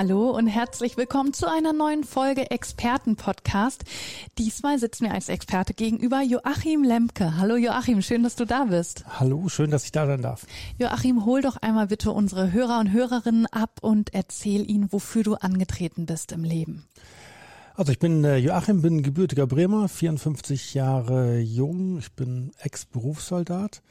Hallo 0.00 0.30
und 0.30 0.46
herzlich 0.46 0.96
willkommen 0.96 1.32
zu 1.32 1.50
einer 1.50 1.72
neuen 1.72 2.04
Folge 2.04 2.52
Experten-Podcast. 2.52 3.82
Diesmal 4.38 4.78
sitzt 4.78 5.02
mir 5.02 5.10
als 5.10 5.28
Experte 5.28 5.74
gegenüber 5.74 6.22
Joachim 6.22 6.84
Lemke. 6.84 7.36
Hallo 7.36 7.56
Joachim, 7.56 8.00
schön, 8.00 8.22
dass 8.22 8.36
du 8.36 8.44
da 8.44 8.66
bist. 8.66 9.04
Hallo, 9.18 9.48
schön, 9.48 9.72
dass 9.72 9.86
ich 9.86 9.90
da 9.90 10.06
sein 10.06 10.22
darf. 10.22 10.46
Joachim, 10.78 11.24
hol 11.24 11.42
doch 11.42 11.56
einmal 11.56 11.88
bitte 11.88 12.12
unsere 12.12 12.52
Hörer 12.52 12.78
und 12.78 12.92
Hörerinnen 12.92 13.46
ab 13.46 13.80
und 13.80 14.14
erzähl 14.14 14.70
ihnen, 14.70 14.92
wofür 14.92 15.24
du 15.24 15.34
angetreten 15.34 16.06
bist 16.06 16.30
im 16.30 16.44
Leben. 16.44 16.86
Also 17.74 17.90
ich 17.90 17.98
bin 17.98 18.22
äh, 18.22 18.36
Joachim, 18.36 18.82
bin 18.82 19.02
gebürtiger 19.02 19.48
Bremer, 19.48 19.88
54 19.88 20.74
Jahre 20.74 21.40
jung. 21.40 21.98
Ich 21.98 22.12
bin 22.12 22.52
Ex-Berufssoldat 22.60 23.82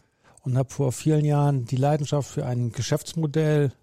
und 0.43 0.57
habe 0.57 0.69
vor 0.73 0.93
vielen 0.93 1.25
Jahren 1.25 1.65
die 1.65 1.75
Leidenschaft 1.75 2.29
für 2.29 2.45
ein 2.45 2.71
Geschäftsmodell 2.71 3.73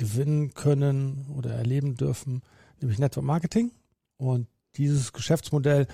gewinnen 0.00 0.54
können 0.54 1.26
oder 1.36 1.50
erleben 1.50 1.94
dürfen, 1.94 2.42
nämlich 2.80 2.98
Network 2.98 3.26
Marketing. 3.26 3.70
Und 4.16 4.48
dieses 4.76 5.12
Geschäftsmodell 5.12 5.86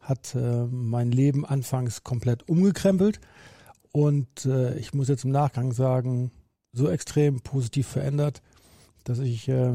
hat 0.00 0.34
äh, 0.36 0.64
mein 0.66 1.10
Leben 1.10 1.44
anfangs 1.44 2.04
komplett 2.04 2.48
umgekrempelt. 2.48 3.20
Und 3.90 4.46
äh, 4.46 4.78
ich 4.78 4.94
muss 4.94 5.08
jetzt 5.08 5.24
im 5.24 5.32
Nachgang 5.32 5.72
sagen, 5.72 6.30
so 6.72 6.88
extrem 6.88 7.40
positiv 7.40 7.88
verändert, 7.88 8.42
dass 9.02 9.18
ich, 9.18 9.48
äh, 9.48 9.74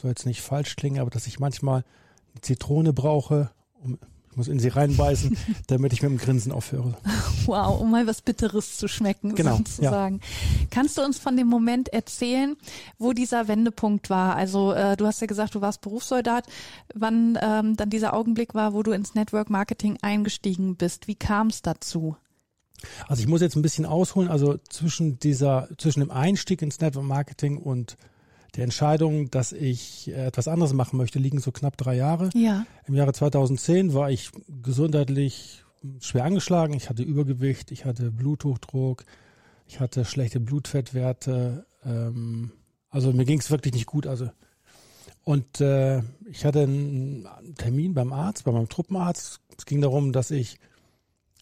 soll 0.00 0.10
jetzt 0.10 0.26
nicht 0.26 0.40
falsch 0.40 0.76
klingen, 0.76 1.00
aber 1.00 1.10
dass 1.10 1.26
ich 1.26 1.40
manchmal 1.40 1.84
eine 2.32 2.40
Zitrone 2.42 2.92
brauche, 2.92 3.50
um 3.82 3.98
muss 4.38 4.48
in 4.48 4.58
sie 4.58 4.68
reinbeißen, 4.68 5.36
damit 5.66 5.92
ich 5.92 6.02
mit 6.02 6.10
dem 6.10 6.18
Grinsen 6.18 6.52
aufhöre. 6.52 6.96
Wow, 7.44 7.80
um 7.80 7.90
mal 7.90 8.06
was 8.06 8.22
Bitteres 8.22 8.78
zu 8.78 8.88
schmecken, 8.88 9.34
genau, 9.34 9.56
sozusagen. 9.56 10.20
Ja. 10.22 10.66
Kannst 10.70 10.96
du 10.96 11.02
uns 11.02 11.18
von 11.18 11.36
dem 11.36 11.48
Moment 11.48 11.88
erzählen, 11.88 12.56
wo 12.98 13.12
dieser 13.12 13.48
Wendepunkt 13.48 14.08
war? 14.10 14.36
Also 14.36 14.72
äh, 14.72 14.96
du 14.96 15.06
hast 15.06 15.20
ja 15.20 15.26
gesagt, 15.26 15.54
du 15.54 15.60
warst 15.60 15.80
Berufssoldat. 15.80 16.46
Wann 16.94 17.38
ähm, 17.42 17.76
dann 17.76 17.90
dieser 17.90 18.14
Augenblick 18.14 18.54
war, 18.54 18.72
wo 18.72 18.82
du 18.82 18.92
ins 18.92 19.14
Network 19.14 19.50
Marketing 19.50 19.98
eingestiegen 20.00 20.76
bist? 20.76 21.08
Wie 21.08 21.16
kam 21.16 21.48
es 21.48 21.62
dazu? 21.62 22.16
Also 23.06 23.22
ich 23.22 23.28
muss 23.28 23.40
jetzt 23.40 23.56
ein 23.56 23.62
bisschen 23.62 23.86
ausholen. 23.86 24.28
Also 24.28 24.58
zwischen 24.68 25.18
dieser, 25.18 25.68
zwischen 25.78 26.00
dem 26.00 26.10
Einstieg 26.10 26.62
ins 26.62 26.80
Network 26.80 27.04
Marketing 27.04 27.58
und 27.58 27.96
der 28.58 28.64
Entscheidung, 28.64 29.30
dass 29.30 29.52
ich 29.52 30.08
äh, 30.08 30.26
etwas 30.26 30.48
anderes 30.48 30.72
machen 30.72 30.96
möchte, 30.96 31.20
liegen 31.20 31.38
so 31.38 31.52
knapp 31.52 31.76
drei 31.76 31.94
Jahre. 31.94 32.28
Ja. 32.34 32.66
Im 32.88 32.94
Jahre 32.94 33.12
2010 33.12 33.94
war 33.94 34.10
ich 34.10 34.32
gesundheitlich 34.62 35.62
schwer 36.00 36.24
angeschlagen. 36.24 36.74
Ich 36.74 36.90
hatte 36.90 37.04
Übergewicht, 37.04 37.70
ich 37.70 37.84
hatte 37.84 38.10
Bluthochdruck, 38.10 39.04
ich 39.68 39.78
hatte 39.78 40.04
schlechte 40.04 40.40
Blutfettwerte. 40.40 41.66
Ähm, 41.84 42.50
also 42.90 43.12
mir 43.12 43.24
ging 43.24 43.38
es 43.38 43.52
wirklich 43.52 43.74
nicht 43.74 43.86
gut. 43.86 44.08
Also 44.08 44.28
und 45.22 45.60
äh, 45.60 46.02
ich 46.28 46.44
hatte 46.44 46.62
einen 46.62 47.28
Termin 47.58 47.94
beim 47.94 48.12
Arzt, 48.12 48.42
bei 48.42 48.50
meinem 48.50 48.68
Truppenarzt. 48.68 49.40
Es 49.56 49.66
ging 49.66 49.80
darum, 49.80 50.12
dass 50.12 50.32
ich 50.32 50.58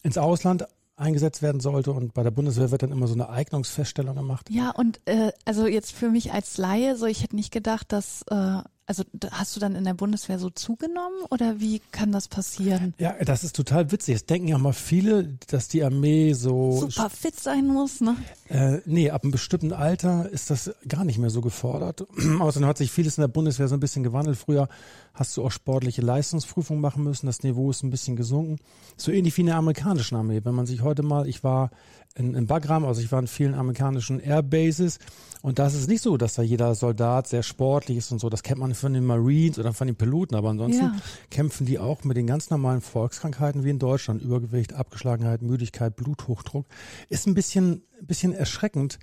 ins 0.03 0.19
Ausland 0.19 0.67
eingesetzt 0.97 1.41
werden 1.41 1.61
sollte 1.61 1.91
und 1.91 2.13
bei 2.13 2.23
der 2.23 2.31
Bundeswehr 2.31 2.71
wird 2.71 2.83
dann 2.83 2.91
immer 2.91 3.07
so 3.07 3.13
eine 3.13 3.29
Eignungsfeststellung 3.29 4.15
gemacht. 4.15 4.49
Ja, 4.49 4.71
und 4.71 4.99
äh, 5.05 5.31
also 5.45 5.67
jetzt 5.67 5.91
für 5.91 6.09
mich 6.09 6.33
als 6.33 6.57
Laie, 6.57 6.95
so 6.97 7.05
ich 7.05 7.23
hätte 7.23 7.35
nicht 7.35 7.53
gedacht, 7.53 7.91
dass 7.91 8.23
äh, 8.29 8.61
also 8.87 9.03
hast 9.31 9.53
du 9.53 9.59
dann 9.59 9.75
in 9.75 9.83
der 9.83 9.93
Bundeswehr 9.93 10.39
so 10.39 10.49
zugenommen 10.49 11.17
oder 11.29 11.59
wie 11.59 11.81
kann 11.91 12.13
das 12.13 12.29
passieren? 12.29 12.93
Ja, 12.97 13.13
das 13.23 13.43
ist 13.43 13.53
total 13.53 13.91
witzig. 13.91 14.15
Es 14.15 14.25
denken 14.25 14.47
ja 14.47 14.57
mal 14.57 14.71
viele, 14.71 15.37
dass 15.47 15.67
die 15.67 15.83
Armee 15.83 16.31
so 16.31 16.87
super 16.89 17.09
fit 17.09 17.37
sein 17.37 17.67
muss, 17.67 17.99
ne? 17.99 18.15
Äh, 18.47 18.79
nee, 18.85 19.09
ab 19.09 19.23
einem 19.23 19.31
bestimmten 19.31 19.73
Alter 19.73 20.29
ist 20.29 20.49
das 20.49 20.71
gar 20.87 21.03
nicht 21.03 21.17
mehr 21.17 21.29
so 21.29 21.41
gefordert. 21.41 22.07
Außerdem 22.39 22.67
hat 22.67 22.77
sich 22.77 22.89
vieles 22.89 23.17
in 23.17 23.23
der 23.23 23.27
Bundeswehr 23.27 23.67
so 23.67 23.75
ein 23.75 23.81
bisschen 23.81 24.03
gewandelt. 24.03 24.37
Früher 24.37 24.69
hast 25.13 25.35
du 25.35 25.43
auch 25.43 25.51
sportliche 25.51 26.01
Leistungsprüfungen 26.01 26.81
machen 26.81 27.03
müssen. 27.03 27.25
Das 27.25 27.43
Niveau 27.43 27.69
ist 27.69 27.83
ein 27.83 27.89
bisschen 27.89 28.15
gesunken. 28.15 28.57
So 28.95 29.11
ähnlich 29.11 29.35
wie 29.35 29.41
in 29.41 29.47
der 29.47 29.57
amerikanischen 29.57 30.15
Armee. 30.15 30.39
Wenn 30.45 30.55
man 30.55 30.65
sich 30.65 30.81
heute 30.81 31.03
mal, 31.03 31.27
ich 31.27 31.43
war 31.43 31.71
in, 32.17 32.33
in 32.33 32.47
Bagram, 32.47 32.85
also 32.85 33.01
ich 33.01 33.11
war 33.11 33.19
in 33.19 33.27
vielen 33.27 33.53
amerikanischen 33.53 34.19
Airbases 34.19 34.99
und 35.41 35.59
das 35.59 35.75
ist 35.75 35.87
nicht 35.87 36.01
so, 36.01 36.17
dass 36.17 36.33
da 36.33 36.41
jeder 36.41 36.73
Soldat 36.75 37.27
sehr 37.27 37.43
sportlich 37.43 37.97
ist 37.97 38.11
und 38.11 38.19
so. 38.19 38.29
Das 38.29 38.43
kennt 38.43 38.59
man 38.59 38.73
von 38.73 38.93
den 38.93 39.05
Marines 39.05 39.59
oder 39.59 39.73
von 39.73 39.87
den 39.87 39.95
Piloten, 39.95 40.35
aber 40.35 40.49
ansonsten 40.49 40.83
ja. 40.83 40.95
kämpfen 41.29 41.65
die 41.65 41.79
auch 41.79 42.03
mit 42.03 42.17
den 42.17 42.27
ganz 42.27 42.49
normalen 42.49 42.81
Volkskrankheiten 42.81 43.63
wie 43.63 43.69
in 43.69 43.79
Deutschland. 43.79 44.21
Übergewicht, 44.21 44.73
Abgeschlagenheit, 44.73 45.41
Müdigkeit, 45.41 45.95
Bluthochdruck. 45.95 46.65
Ist 47.09 47.27
ein 47.27 47.33
bisschen, 47.33 47.83
bisschen 48.01 48.33
erschreckend, 48.33 48.99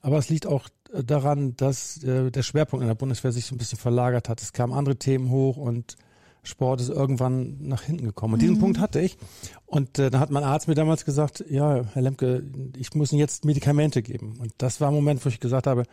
aber 0.00 0.18
es 0.18 0.28
liegt 0.28 0.46
auch 0.46 0.68
daran, 0.92 1.56
dass 1.56 2.02
äh, 2.02 2.30
der 2.30 2.42
Schwerpunkt 2.42 2.82
in 2.82 2.88
der 2.88 2.94
Bundeswehr 2.94 3.32
sich 3.32 3.46
so 3.46 3.54
ein 3.54 3.58
bisschen 3.58 3.78
verlagert 3.78 4.28
hat. 4.28 4.40
Es 4.40 4.52
kamen 4.52 4.72
andere 4.72 4.96
Themen 4.96 5.30
hoch 5.30 5.56
und 5.56 5.96
Sport 6.44 6.80
ist 6.80 6.88
irgendwann 6.88 7.56
nach 7.60 7.82
hinten 7.82 8.04
gekommen. 8.04 8.34
Und 8.34 8.42
diesen 8.42 8.56
mhm. 8.56 8.60
Punkt 8.60 8.80
hatte 8.80 9.00
ich. 9.00 9.16
Und 9.64 9.98
äh, 9.98 10.10
da 10.10 10.18
hat 10.18 10.30
mein 10.30 10.42
Arzt 10.42 10.66
mir 10.66 10.74
damals 10.74 11.04
gesagt, 11.04 11.44
ja, 11.48 11.84
Herr 11.92 12.02
Lemke, 12.02 12.42
ich 12.76 12.94
muss 12.94 13.12
Ihnen 13.12 13.20
jetzt 13.20 13.44
Medikamente 13.44 14.02
geben. 14.02 14.34
Und 14.40 14.52
das 14.58 14.80
war 14.80 14.88
ein 14.88 14.94
Moment, 14.94 15.24
wo 15.24 15.28
ich 15.28 15.38
gesagt 15.38 15.68
habe, 15.68 15.84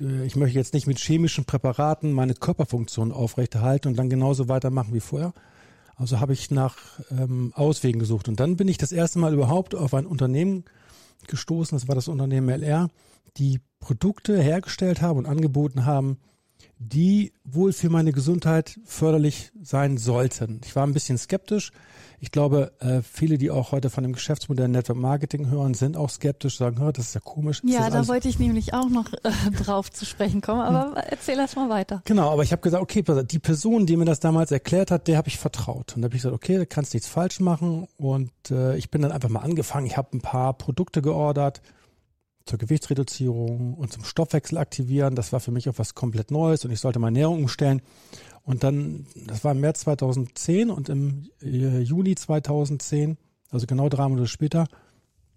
äh, 0.00 0.24
ich 0.26 0.34
möchte 0.34 0.58
jetzt 0.58 0.74
nicht 0.74 0.88
mit 0.88 0.98
chemischen 0.98 1.44
Präparaten 1.44 2.12
meine 2.12 2.34
Körperfunktion 2.34 3.12
aufrechterhalten 3.12 3.88
und 3.88 3.96
dann 3.96 4.10
genauso 4.10 4.48
weitermachen 4.48 4.94
wie 4.94 5.00
vorher. 5.00 5.32
Also 5.94 6.18
habe 6.18 6.32
ich 6.32 6.50
nach 6.50 6.76
ähm, 7.10 7.52
Auswegen 7.54 8.00
gesucht. 8.00 8.28
Und 8.28 8.40
dann 8.40 8.56
bin 8.56 8.66
ich 8.66 8.78
das 8.78 8.90
erste 8.90 9.20
Mal 9.20 9.32
überhaupt 9.32 9.76
auf 9.76 9.94
ein 9.94 10.06
Unternehmen 10.06 10.64
gestoßen, 11.28 11.76
das 11.78 11.86
war 11.86 11.94
das 11.94 12.08
Unternehmen 12.08 12.48
LR, 12.48 12.88
die 13.36 13.60
Produkte 13.78 14.40
hergestellt 14.40 15.02
haben 15.02 15.18
und 15.18 15.26
angeboten 15.26 15.86
haben, 15.86 16.18
die 16.88 17.32
wohl 17.44 17.72
für 17.72 17.88
meine 17.88 18.12
Gesundheit 18.12 18.78
förderlich 18.84 19.52
sein 19.62 19.98
sollten. 19.98 20.60
Ich 20.64 20.74
war 20.74 20.86
ein 20.86 20.92
bisschen 20.92 21.18
skeptisch. 21.18 21.72
Ich 22.18 22.30
glaube, 22.30 22.72
äh, 22.78 23.02
viele, 23.02 23.36
die 23.36 23.50
auch 23.50 23.72
heute 23.72 23.90
von 23.90 24.04
dem 24.04 24.12
Geschäftsmodell 24.12 24.68
Network 24.68 24.96
Marketing 24.96 25.50
hören, 25.50 25.74
sind 25.74 25.96
auch 25.96 26.08
skeptisch, 26.08 26.56
sagen, 26.56 26.78
hör, 26.78 26.92
das 26.92 27.06
ist 27.06 27.14
ja 27.14 27.20
komisch. 27.20 27.62
Ja, 27.64 27.90
da 27.90 28.06
wollte 28.06 28.28
ich 28.28 28.38
nämlich 28.38 28.74
auch 28.74 28.88
noch 28.88 29.12
äh, 29.12 29.50
drauf 29.64 29.90
zu 29.90 30.04
sprechen 30.04 30.40
kommen, 30.40 30.60
aber 30.60 30.96
hm. 30.96 31.02
erzähl 31.10 31.38
erst 31.38 31.56
mal 31.56 31.68
weiter. 31.68 32.02
Genau, 32.04 32.30
aber 32.30 32.44
ich 32.44 32.52
habe 32.52 32.62
gesagt, 32.62 32.82
okay, 32.82 33.02
die 33.24 33.38
Person, 33.40 33.86
die 33.86 33.96
mir 33.96 34.04
das 34.04 34.20
damals 34.20 34.52
erklärt 34.52 34.92
hat, 34.92 35.08
der 35.08 35.16
habe 35.16 35.28
ich 35.28 35.38
vertraut. 35.38 35.96
Und 35.96 36.02
da 36.02 36.06
habe 36.06 36.14
ich 36.14 36.22
gesagt, 36.22 36.34
okay, 36.34 36.58
da 36.58 36.64
kannst 36.64 36.94
nichts 36.94 37.08
falsch 37.08 37.40
machen. 37.40 37.88
Und 37.96 38.30
äh, 38.50 38.76
ich 38.76 38.90
bin 38.90 39.02
dann 39.02 39.10
einfach 39.10 39.28
mal 39.28 39.40
angefangen. 39.40 39.86
Ich 39.86 39.96
habe 39.96 40.16
ein 40.16 40.20
paar 40.20 40.52
Produkte 40.54 41.02
geordert, 41.02 41.60
zur 42.44 42.58
Gewichtsreduzierung 42.58 43.74
und 43.74 43.92
zum 43.92 44.04
Stoffwechsel 44.04 44.58
aktivieren. 44.58 45.14
Das 45.14 45.32
war 45.32 45.40
für 45.40 45.50
mich 45.50 45.68
auch 45.68 45.78
was 45.78 45.94
komplett 45.94 46.30
Neues 46.30 46.64
und 46.64 46.70
ich 46.70 46.80
sollte 46.80 46.98
meine 46.98 47.18
Ernährung 47.18 47.42
umstellen. 47.42 47.82
Und 48.44 48.64
dann, 48.64 49.06
das 49.26 49.44
war 49.44 49.52
im 49.52 49.60
März 49.60 49.80
2010 49.80 50.70
und 50.70 50.88
im 50.88 51.30
äh, 51.42 51.80
Juni 51.80 52.14
2010, 52.14 53.16
also 53.50 53.66
genau 53.66 53.88
drei 53.88 54.08
Monate 54.08 54.26
später, 54.26 54.66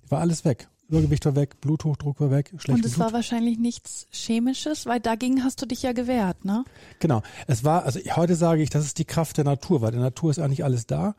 war 0.10 0.22
alles 0.22 0.46
weg. 0.46 0.68
Übergewicht 0.88 1.26
war 1.26 1.36
weg, 1.36 1.62
Bluthochdruck 1.62 2.20
war 2.20 2.30
weg, 2.30 2.54
schlecht. 2.58 2.78
Und 2.78 2.86
es 2.86 3.00
war 3.00 3.12
wahrscheinlich 3.12 3.58
nichts 3.58 4.08
Chemisches, 4.12 4.86
weil 4.86 5.00
dagegen 5.00 5.44
hast 5.44 5.62
du 5.62 5.66
dich 5.66 5.82
ja 5.82 5.94
gewehrt, 5.94 6.46
ne? 6.46 6.64
Genau. 7.00 7.24
Es 7.48 7.64
war, 7.64 7.86
also 7.86 8.00
heute 8.16 8.36
sage 8.36 8.62
ich, 8.62 8.70
das 8.70 8.86
ist 8.86 9.00
die 9.00 9.06
Kraft 9.06 9.38
der 9.38 9.46
Natur, 9.46 9.82
weil 9.82 9.92
der 9.92 10.02
Natur 10.02 10.30
ist 10.30 10.40
eigentlich 10.40 10.64
alles 10.64 10.86
da 10.86 11.16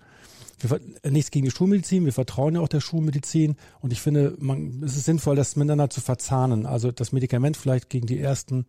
wir, 0.59 0.81
nichts 1.11 1.31
gegen 1.31 1.45
die 1.45 1.51
Schulmedizin, 1.51 2.05
wir 2.05 2.13
vertrauen 2.13 2.55
ja 2.55 2.61
auch 2.61 2.69
der 2.69 2.81
Schulmedizin 2.81 3.57
und 3.81 3.93
ich 3.93 4.01
finde, 4.01 4.37
man, 4.39 4.83
es 4.83 4.97
ist 4.97 5.05
sinnvoll, 5.05 5.37
das 5.37 5.57
miteinander 5.57 5.91
zu 5.91 6.01
verzahnen. 6.01 6.67
Also 6.67 6.93
das 6.93 7.13
Medikament 7.13 7.57
vielleicht 7.57 7.91
gegen 7.91 8.07
die 8.07 8.19
ersten 8.19 8.67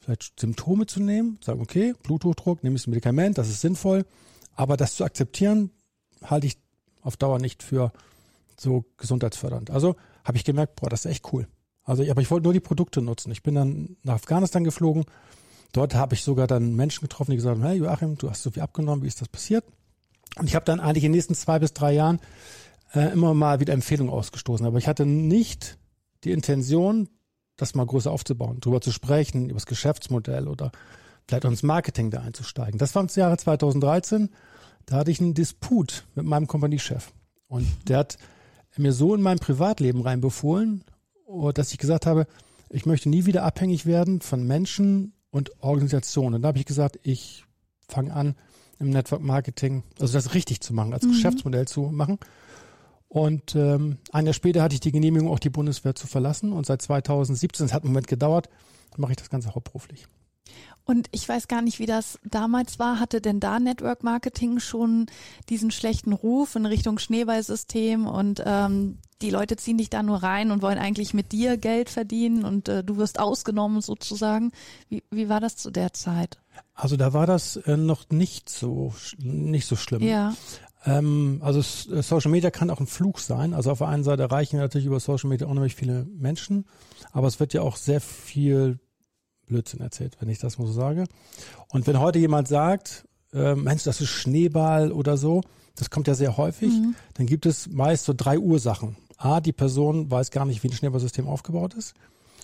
vielleicht 0.00 0.38
Symptome 0.40 0.86
zu 0.86 1.00
nehmen, 1.00 1.38
sagen, 1.42 1.60
okay, 1.60 1.94
Bluthochdruck, 2.02 2.62
nehme 2.62 2.76
ich 2.76 2.82
das 2.82 2.88
Medikament, 2.88 3.38
das 3.38 3.48
ist 3.48 3.60
sinnvoll, 3.60 4.06
aber 4.54 4.76
das 4.76 4.96
zu 4.96 5.04
akzeptieren, 5.04 5.70
halte 6.22 6.46
ich 6.46 6.58
auf 7.02 7.16
Dauer 7.16 7.38
nicht 7.38 7.62
für 7.62 7.92
so 8.58 8.84
gesundheitsfördernd. 8.98 9.70
Also 9.70 9.96
habe 10.24 10.36
ich 10.36 10.44
gemerkt, 10.44 10.76
boah, 10.76 10.90
das 10.90 11.04
ist 11.04 11.10
echt 11.10 11.32
cool. 11.32 11.48
Also, 11.82 12.08
aber 12.10 12.20
ich 12.20 12.30
wollte 12.30 12.44
nur 12.44 12.52
die 12.52 12.60
Produkte 12.60 13.00
nutzen. 13.00 13.32
Ich 13.32 13.42
bin 13.42 13.54
dann 13.54 13.96
nach 14.02 14.14
Afghanistan 14.14 14.64
geflogen. 14.64 15.06
Dort 15.72 15.94
habe 15.94 16.14
ich 16.14 16.22
sogar 16.22 16.46
dann 16.46 16.74
Menschen 16.74 17.02
getroffen, 17.02 17.30
die 17.30 17.36
gesagt 17.36 17.56
haben, 17.56 17.66
hey 17.66 17.78
Joachim, 17.78 18.18
du 18.18 18.28
hast 18.28 18.42
so 18.42 18.50
viel 18.50 18.62
abgenommen, 18.62 19.02
wie 19.02 19.08
ist 19.08 19.20
das 19.20 19.28
passiert? 19.28 19.64
Und 20.36 20.46
ich 20.46 20.54
habe 20.54 20.64
dann 20.64 20.80
eigentlich 20.80 21.04
in 21.04 21.12
den 21.12 21.16
nächsten 21.16 21.34
zwei 21.34 21.58
bis 21.58 21.72
drei 21.72 21.92
Jahren 21.92 22.20
äh, 22.94 23.12
immer 23.12 23.34
mal 23.34 23.60
wieder 23.60 23.72
Empfehlungen 23.72 24.12
ausgestoßen. 24.12 24.66
Aber 24.66 24.78
ich 24.78 24.88
hatte 24.88 25.06
nicht 25.06 25.78
die 26.24 26.32
Intention, 26.32 27.08
das 27.56 27.74
mal 27.74 27.86
größer 27.86 28.10
aufzubauen, 28.10 28.58
darüber 28.60 28.80
zu 28.80 28.92
sprechen, 28.92 29.44
über 29.44 29.54
das 29.54 29.66
Geschäftsmodell 29.66 30.48
oder 30.48 30.72
vielleicht 31.26 31.46
auch 31.46 31.50
ins 31.50 31.62
Marketing 31.62 32.10
da 32.10 32.20
einzusteigen. 32.20 32.78
Das 32.78 32.94
war 32.94 33.02
im 33.02 33.08
Jahre 33.14 33.36
2013. 33.36 34.30
Da 34.86 34.96
hatte 34.96 35.10
ich 35.10 35.20
einen 35.20 35.34
Disput 35.34 36.04
mit 36.14 36.24
meinem 36.24 36.46
Kompaniechef. 36.46 37.12
Und 37.48 37.66
der 37.88 37.98
hat 37.98 38.18
mir 38.76 38.92
so 38.92 39.14
in 39.14 39.22
mein 39.22 39.38
Privatleben 39.38 40.00
reinbefohlen, 40.00 40.84
oh, 41.26 41.52
dass 41.52 41.72
ich 41.72 41.78
gesagt 41.78 42.06
habe, 42.06 42.26
ich 42.70 42.86
möchte 42.86 43.08
nie 43.08 43.26
wieder 43.26 43.42
abhängig 43.42 43.84
werden 43.84 44.20
von 44.20 44.46
Menschen 44.46 45.12
und 45.30 45.62
Organisationen. 45.62 46.36
Und 46.36 46.42
da 46.42 46.48
habe 46.48 46.58
ich 46.58 46.66
gesagt, 46.66 46.98
ich 47.02 47.44
fange 47.88 48.12
an, 48.14 48.36
im 48.80 48.90
Network 48.90 49.22
Marketing, 49.22 49.84
also 50.00 50.14
das 50.14 50.34
richtig 50.34 50.60
zu 50.60 50.74
machen, 50.74 50.92
als 50.92 51.04
mhm. 51.04 51.10
Geschäftsmodell 51.10 51.68
zu 51.68 51.82
machen. 51.82 52.18
Und 53.08 53.54
ähm, 53.54 53.98
ein 54.12 54.24
Jahr 54.24 54.34
später 54.34 54.62
hatte 54.62 54.74
ich 54.74 54.80
die 54.80 54.92
Genehmigung, 54.92 55.28
auch 55.28 55.38
die 55.38 55.50
Bundeswehr 55.50 55.94
zu 55.94 56.06
verlassen. 56.06 56.52
Und 56.52 56.66
seit 56.66 56.80
2017, 56.80 57.66
es 57.66 57.72
hat 57.72 57.82
einen 57.82 57.92
Moment 57.92 58.06
gedauert, 58.06 58.48
mache 58.96 59.12
ich 59.12 59.18
das 59.18 59.30
Ganze 59.30 59.54
hauptberuflich. 59.54 60.06
Und 60.84 61.08
ich 61.12 61.28
weiß 61.28 61.46
gar 61.46 61.62
nicht, 61.62 61.78
wie 61.78 61.86
das 61.86 62.18
damals 62.24 62.78
war. 62.78 62.98
Hatte 62.98 63.20
denn 63.20 63.38
da 63.38 63.60
Network 63.60 64.02
Marketing 64.02 64.58
schon 64.58 65.06
diesen 65.48 65.70
schlechten 65.70 66.12
Ruf 66.12 66.56
in 66.56 66.66
Richtung 66.66 66.98
Schneeballsystem 66.98 68.06
und 68.06 68.42
ähm, 68.44 68.98
die 69.22 69.30
Leute 69.30 69.56
ziehen 69.56 69.78
dich 69.78 69.90
da 69.90 70.02
nur 70.02 70.22
rein 70.22 70.50
und 70.50 70.62
wollen 70.62 70.78
eigentlich 70.78 71.14
mit 71.14 71.32
dir 71.32 71.58
Geld 71.58 71.90
verdienen 71.90 72.44
und 72.44 72.68
äh, 72.68 72.82
du 72.82 72.96
wirst 72.96 73.20
ausgenommen 73.20 73.82
sozusagen. 73.82 74.50
Wie, 74.88 75.02
wie 75.10 75.28
war 75.28 75.40
das 75.40 75.56
zu 75.56 75.70
der 75.70 75.92
Zeit? 75.92 76.38
Also 76.74 76.96
da 76.96 77.12
war 77.12 77.26
das 77.26 77.56
äh, 77.56 77.76
noch 77.76 78.10
nicht 78.10 78.48
so 78.48 78.94
nicht 79.18 79.66
so 79.66 79.76
schlimm. 79.76 80.02
Ja. 80.02 80.34
Ähm, 80.84 81.40
also 81.42 81.60
äh, 81.60 82.02
Social 82.02 82.30
Media 82.30 82.50
kann 82.50 82.70
auch 82.70 82.80
ein 82.80 82.86
Fluch 82.86 83.18
sein. 83.18 83.52
Also 83.52 83.70
auf 83.70 83.78
der 83.78 83.88
einen 83.88 84.04
Seite 84.04 84.22
erreichen 84.22 84.54
wir 84.54 84.62
natürlich 84.62 84.86
über 84.86 85.00
Social 85.00 85.28
Media 85.28 85.46
unheimlich 85.46 85.74
viele 85.74 86.06
Menschen, 86.16 86.66
aber 87.12 87.26
es 87.28 87.38
wird 87.38 87.52
ja 87.52 87.62
auch 87.62 87.76
sehr 87.76 88.00
viel 88.00 88.78
Blödsinn 89.46 89.80
erzählt, 89.80 90.16
wenn 90.20 90.28
ich 90.28 90.38
das 90.38 90.58
mal 90.58 90.66
so 90.66 90.72
sage. 90.72 91.04
Und 91.68 91.86
wenn 91.86 92.00
heute 92.00 92.18
jemand 92.18 92.48
sagt, 92.48 93.06
äh, 93.32 93.54
Mensch, 93.54 93.82
das 93.82 94.00
ist 94.00 94.08
Schneeball 94.08 94.92
oder 94.92 95.16
so, 95.16 95.42
das 95.74 95.90
kommt 95.90 96.08
ja 96.08 96.14
sehr 96.14 96.36
häufig, 96.36 96.72
mhm. 96.72 96.94
dann 97.14 97.26
gibt 97.26 97.46
es 97.46 97.68
meist 97.68 98.04
so 98.04 98.14
drei 98.16 98.38
Ursachen. 98.38 98.96
A, 99.16 99.40
die 99.40 99.52
Person 99.52 100.10
weiß 100.10 100.30
gar 100.30 100.46
nicht, 100.46 100.62
wie 100.62 100.68
ein 100.68 100.72
Schneeballsystem 100.72 101.28
aufgebaut 101.28 101.74
ist. 101.74 101.94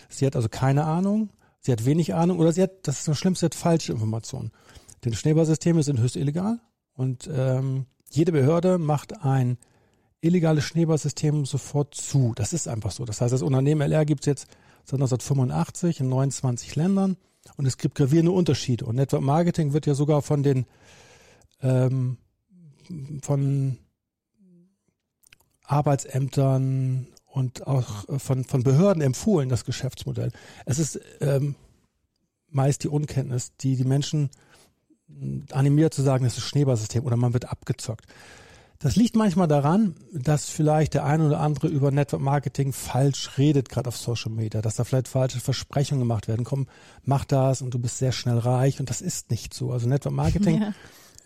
Sie 0.08 0.26
hat 0.26 0.36
also 0.36 0.48
keine 0.48 0.84
Ahnung, 0.84 1.30
sie 1.66 1.72
hat 1.72 1.84
wenig 1.84 2.14
Ahnung 2.14 2.38
oder 2.38 2.52
sie 2.52 2.62
hat, 2.62 2.86
das 2.86 3.00
ist 3.00 3.08
das 3.08 3.18
Schlimmste, 3.18 3.40
sie 3.40 3.46
hat 3.46 3.54
falsche 3.56 3.92
Informationen. 3.92 4.52
Denn 5.04 5.14
Schneeballsysteme 5.14 5.82
sind 5.82 5.98
höchst 5.98 6.14
illegal 6.14 6.60
und 6.94 7.28
ähm, 7.30 7.86
jede 8.08 8.30
Behörde 8.30 8.78
macht 8.78 9.24
ein 9.24 9.58
illegales 10.20 10.64
Schneeballsystem 10.64 11.44
sofort 11.44 11.94
zu. 11.94 12.32
Das 12.36 12.52
ist 12.52 12.68
einfach 12.68 12.92
so. 12.92 13.04
Das 13.04 13.20
heißt, 13.20 13.32
das 13.32 13.42
Unternehmen 13.42 13.82
LR 13.82 14.04
gibt 14.04 14.20
es 14.22 14.26
jetzt 14.26 14.46
seit 14.84 15.00
1985 15.00 16.00
in 16.00 16.08
29 16.08 16.76
Ländern 16.76 17.16
und 17.56 17.66
es 17.66 17.78
gibt 17.78 17.96
gravierende 17.96 18.30
Unterschiede. 18.30 18.86
Und 18.86 18.94
Network 18.94 19.22
Marketing 19.22 19.72
wird 19.72 19.86
ja 19.86 19.94
sogar 19.94 20.22
von 20.22 20.44
den 20.44 20.66
ähm, 21.62 22.18
von 23.22 23.78
Arbeitsämtern 25.64 27.08
und 27.36 27.66
auch 27.66 28.06
von, 28.18 28.44
von 28.44 28.62
Behörden 28.62 29.02
empfohlen, 29.02 29.50
das 29.50 29.66
Geschäftsmodell. 29.66 30.32
Es 30.64 30.78
ist 30.78 30.98
ähm, 31.20 31.54
meist 32.48 32.82
die 32.82 32.88
Unkenntnis, 32.88 33.54
die 33.60 33.76
die 33.76 33.84
Menschen 33.84 34.30
animiert 35.52 35.92
zu 35.92 36.00
sagen, 36.00 36.24
das 36.24 36.38
ist 36.38 36.44
Schneeballsystem 36.44 37.04
oder 37.04 37.18
man 37.18 37.34
wird 37.34 37.50
abgezockt. 37.50 38.06
Das 38.78 38.96
liegt 38.96 39.16
manchmal 39.16 39.48
daran, 39.48 39.96
dass 40.14 40.48
vielleicht 40.48 40.94
der 40.94 41.04
eine 41.04 41.26
oder 41.26 41.40
andere 41.40 41.68
über 41.68 41.90
Network 41.90 42.22
Marketing 42.22 42.72
falsch 42.72 43.36
redet, 43.36 43.68
gerade 43.68 43.88
auf 43.88 43.98
Social 43.98 44.32
Media, 44.32 44.62
dass 44.62 44.76
da 44.76 44.84
vielleicht 44.84 45.08
falsche 45.08 45.40
Versprechungen 45.40 46.00
gemacht 46.00 46.28
werden. 46.28 46.44
Komm, 46.44 46.66
mach 47.04 47.26
das 47.26 47.60
und 47.60 47.74
du 47.74 47.78
bist 47.78 47.98
sehr 47.98 48.12
schnell 48.12 48.38
reich 48.38 48.80
und 48.80 48.88
das 48.88 49.02
ist 49.02 49.30
nicht 49.30 49.52
so. 49.52 49.72
Also 49.72 49.86
Network 49.86 50.14
Marketing 50.14 50.60
ja. 50.62 50.72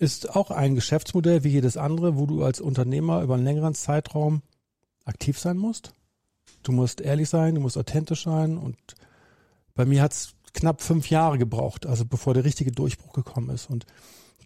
ist 0.00 0.34
auch 0.34 0.50
ein 0.50 0.74
Geschäftsmodell 0.74 1.44
wie 1.44 1.50
jedes 1.50 1.76
andere, 1.76 2.18
wo 2.18 2.26
du 2.26 2.42
als 2.42 2.60
Unternehmer 2.60 3.22
über 3.22 3.34
einen 3.34 3.44
längeren 3.44 3.76
Zeitraum 3.76 4.42
aktiv 5.04 5.38
sein 5.38 5.56
musst. 5.56 5.94
Du 6.62 6.72
musst 6.72 7.00
ehrlich 7.00 7.28
sein, 7.28 7.54
du 7.54 7.60
musst 7.60 7.78
authentisch 7.78 8.24
sein 8.24 8.58
und 8.58 8.76
bei 9.74 9.84
mir 9.84 10.02
hat's 10.02 10.34
knapp 10.52 10.82
fünf 10.82 11.10
Jahre 11.10 11.38
gebraucht, 11.38 11.86
also 11.86 12.04
bevor 12.04 12.34
der 12.34 12.44
richtige 12.44 12.72
Durchbruch 12.72 13.12
gekommen 13.12 13.50
ist 13.50 13.70
und 13.70 13.86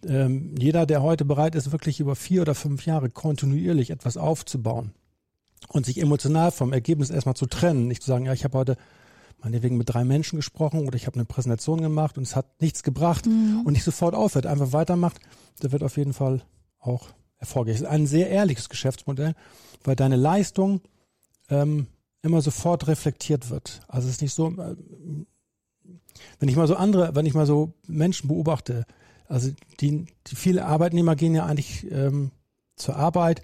ähm, 0.05 0.55
jeder, 0.57 0.85
der 0.85 1.01
heute 1.01 1.25
bereit 1.25 1.55
ist, 1.55 1.71
wirklich 1.71 1.99
über 1.99 2.15
vier 2.15 2.41
oder 2.41 2.53
fünf 2.53 2.85
Jahre 2.85 3.09
kontinuierlich 3.09 3.89
etwas 3.89 4.17
aufzubauen 4.17 4.91
und 5.69 5.85
sich 5.85 5.99
emotional 5.99 6.51
vom 6.51 6.73
Ergebnis 6.73 7.09
erstmal 7.09 7.35
zu 7.35 7.47
trennen, 7.47 7.87
nicht 7.87 8.03
zu 8.03 8.09
sagen, 8.09 8.25
ja, 8.25 8.33
ich 8.33 8.43
habe 8.43 8.57
heute 8.57 8.77
meinetwegen 9.39 9.77
mit 9.77 9.93
drei 9.93 10.03
Menschen 10.03 10.37
gesprochen 10.37 10.87
oder 10.87 10.95
ich 10.95 11.07
habe 11.07 11.15
eine 11.15 11.25
Präsentation 11.25 11.81
gemacht 11.81 12.17
und 12.17 12.23
es 12.23 12.35
hat 12.35 12.61
nichts 12.61 12.83
gebracht 12.83 13.25
mhm. 13.25 13.61
und 13.65 13.73
nicht 13.73 13.83
sofort 13.83 14.15
aufhört, 14.15 14.45
einfach 14.45 14.73
weitermacht, 14.73 15.19
der 15.61 15.71
wird 15.71 15.83
auf 15.83 15.97
jeden 15.97 16.13
Fall 16.13 16.41
auch 16.79 17.09
erfolgreich. 17.37 17.75
Es 17.75 17.81
ist 17.81 17.87
ein 17.87 18.07
sehr 18.07 18.29
ehrliches 18.29 18.69
Geschäftsmodell, 18.69 19.33
weil 19.83 19.95
deine 19.95 20.15
Leistung 20.15 20.81
ähm, 21.49 21.87
immer 22.25 22.41
sofort 22.41 22.87
reflektiert 22.87 23.49
wird. 23.49 23.81
Also 23.87 24.07
es 24.07 24.15
ist 24.15 24.21
nicht 24.21 24.33
so, 24.33 24.49
äh, 24.49 24.75
wenn 26.39 26.49
ich 26.49 26.55
mal 26.55 26.67
so 26.67 26.75
andere, 26.75 27.15
wenn 27.15 27.25
ich 27.25 27.33
mal 27.33 27.45
so 27.45 27.73
Menschen 27.87 28.27
beobachte, 28.27 28.85
also 29.27 29.51
die, 29.79 30.05
die 30.27 30.35
viele 30.35 30.65
Arbeitnehmer 30.65 31.15
gehen 31.15 31.35
ja 31.35 31.45
eigentlich 31.45 31.89
ähm, 31.91 32.31
zur 32.75 32.95
Arbeit, 32.95 33.41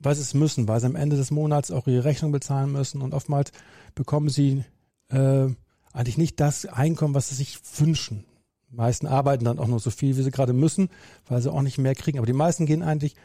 weil 0.00 0.14
sie 0.14 0.22
es 0.22 0.34
müssen, 0.34 0.68
weil 0.68 0.80
sie 0.80 0.86
am 0.86 0.96
Ende 0.96 1.16
des 1.16 1.30
Monats 1.30 1.70
auch 1.70 1.86
ihre 1.86 2.04
Rechnung 2.04 2.32
bezahlen 2.32 2.72
müssen 2.72 3.02
und 3.02 3.14
oftmals 3.14 3.52
bekommen 3.94 4.28
sie 4.28 4.64
äh, 5.08 5.48
eigentlich 5.92 6.18
nicht 6.18 6.40
das 6.40 6.66
Einkommen, 6.66 7.14
was 7.14 7.28
sie 7.28 7.34
sich 7.34 7.58
wünschen. 7.76 8.24
Die 8.70 8.76
meisten 8.76 9.06
arbeiten 9.06 9.44
dann 9.44 9.58
auch 9.58 9.66
nur 9.66 9.80
so 9.80 9.90
viel, 9.90 10.16
wie 10.16 10.22
sie 10.22 10.30
gerade 10.30 10.54
müssen, 10.54 10.88
weil 11.28 11.42
sie 11.42 11.52
auch 11.52 11.60
nicht 11.60 11.76
mehr 11.76 11.94
kriegen. 11.94 12.18
Aber 12.18 12.26
die 12.26 12.32
meisten 12.32 12.64
gehen 12.64 12.82
eigentlich 12.82 13.16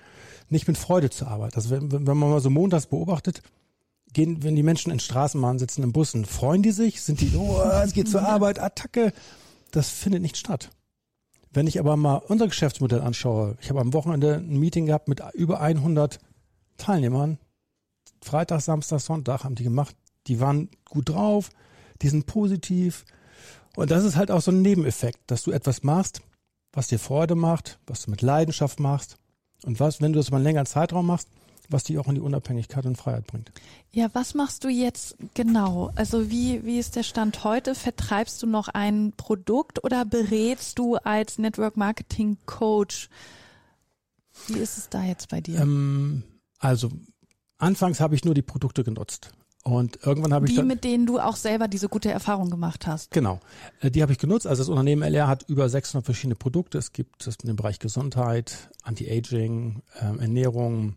nicht 0.50 0.68
mit 0.68 0.78
Freude 0.78 1.10
zur 1.10 1.30
Arbeit. 1.30 1.56
Also 1.56 1.70
wenn, 1.70 1.92
wenn 1.92 2.18
man 2.18 2.30
mal 2.30 2.42
so 2.42 2.50
montags 2.50 2.88
beobachtet, 2.88 3.42
gehen, 4.14 4.44
wenn 4.44 4.56
die 4.56 4.64
Menschen 4.64 4.92
in 4.92 5.00
Straßenbahnen 5.00 5.60
sitzen, 5.60 5.84
in 5.84 5.92
Bussen, 5.92 6.26
freuen 6.26 6.64
die 6.64 6.72
sich? 6.72 7.02
Sind 7.02 7.22
die, 7.22 7.36
oh, 7.36 7.62
es 7.84 7.94
geht 7.94 8.10
zur 8.10 8.22
Arbeit, 8.22 8.60
Attacke? 8.60 9.14
Das 9.72 9.90
findet 9.90 10.22
nicht 10.22 10.38
statt. 10.38 10.70
Wenn 11.52 11.68
ich 11.68 11.80
aber 11.80 11.98
mal 11.98 12.18
unser 12.18 12.48
Geschäftsmodell 12.48 13.02
anschaue, 13.02 13.58
ich 13.62 13.70
habe 13.70 13.80
am 13.80 13.94
Wochenende 13.94 14.36
ein 14.36 14.60
Meeting 14.60 14.86
gehabt 14.86 15.08
mit 15.08 15.22
über 15.34 15.60
100 15.60 16.20
Teilnehmern. 16.78 17.40
Freitag, 18.22 18.62
Samstag, 18.62 19.00
Sonntag 19.00 19.44
haben 19.44 19.56
die 19.56 19.64
gemacht. 19.64 19.96
Die 20.28 20.40
waren 20.40 20.70
gut 20.90 21.10
drauf, 21.10 21.50
die 22.02 22.10
sind 22.10 22.26
positiv. 22.26 23.06
Und 23.76 23.92
das 23.92 24.04
ist 24.04 24.16
halt 24.16 24.32
auch 24.32 24.42
so 24.42 24.52
ein 24.52 24.62
Nebeneffekt, 24.62 25.20
dass 25.28 25.44
du 25.44 25.52
etwas 25.52 25.84
machst, 25.84 26.22
was 26.74 26.88
dir 26.88 27.00
Freude 27.00 27.36
macht, 27.36 27.80
was 27.88 28.04
du 28.04 28.12
mit 28.12 28.22
Leidenschaft 28.22 28.80
machst. 28.80 29.18
Und 29.64 29.80
was, 29.80 30.02
wenn 30.02 30.14
du 30.14 30.20
das 30.20 30.28
über 30.28 30.38
einen 30.38 30.46
längeren 30.46 30.66
Zeitraum 30.66 31.08
machst, 31.08 31.30
was 31.70 31.84
dich 31.84 31.98
auch 31.98 32.08
in 32.08 32.16
die 32.16 32.22
Unabhängigkeit 32.22 32.86
und 32.86 32.98
Freiheit 32.98 33.28
bringt. 33.28 33.52
Ja, 33.92 34.10
was 34.14 34.34
machst 34.34 34.64
du 34.64 34.70
jetzt 34.70 35.18
genau? 35.34 35.92
Also 35.96 36.30
wie, 36.30 36.64
wie 36.66 36.80
ist 36.80 36.96
der 36.96 37.04
Stand 37.04 37.44
heute? 37.44 37.76
Vertreibst 37.76 38.42
du 38.44 38.48
noch 38.48 38.68
ein 38.68 39.14
Produkt 39.18 39.84
oder 39.84 40.06
berätst 40.06 40.80
du 40.80 40.96
als 40.96 41.38
Network 41.38 41.78
Marketing 41.78 42.38
Coach? 42.46 43.10
Wie 44.48 44.60
ist 44.60 44.78
es 44.78 44.90
da 44.90 45.04
jetzt 45.04 45.30
bei 45.30 45.42
dir? 45.42 45.60
Ähm, 45.60 46.24
also 46.60 46.90
anfangs 47.58 48.00
habe 48.00 48.16
ich 48.16 48.24
nur 48.24 48.34
die 48.34 48.42
Produkte 48.42 48.84
genutzt. 48.84 49.32
Und 49.64 50.00
irgendwann 50.06 50.34
habe 50.34 50.48
ich. 50.48 50.56
Die, 50.56 50.64
mit 50.64 50.86
denen 50.86 51.06
du 51.06 51.20
auch 51.20 51.36
selber 51.36 51.68
diese 51.68 51.90
gute 51.90 52.10
Erfahrung 52.10 52.50
gemacht 52.50 52.88
hast. 52.88 53.12
Genau. 53.12 53.42
Äh, 53.82 53.92
die 53.92 54.02
habe 54.02 54.14
ich 54.14 54.18
genutzt. 54.18 54.48
Also 54.48 54.62
das 54.62 54.70
Unternehmen 54.70 55.02
LR 55.02 55.28
hat 55.28 55.44
über 55.50 55.68
600 55.68 56.06
verschiedene 56.06 56.36
Produkte. 56.36 56.78
Es 56.78 56.94
gibt 56.94 57.28
das 57.28 57.36
in 57.44 57.48
dem 57.48 57.58
Bereich 57.58 57.80
Gesundheit, 57.80 58.70
Anti-Aging, 58.84 59.82
äh, 60.00 60.22
Ernährung, 60.22 60.96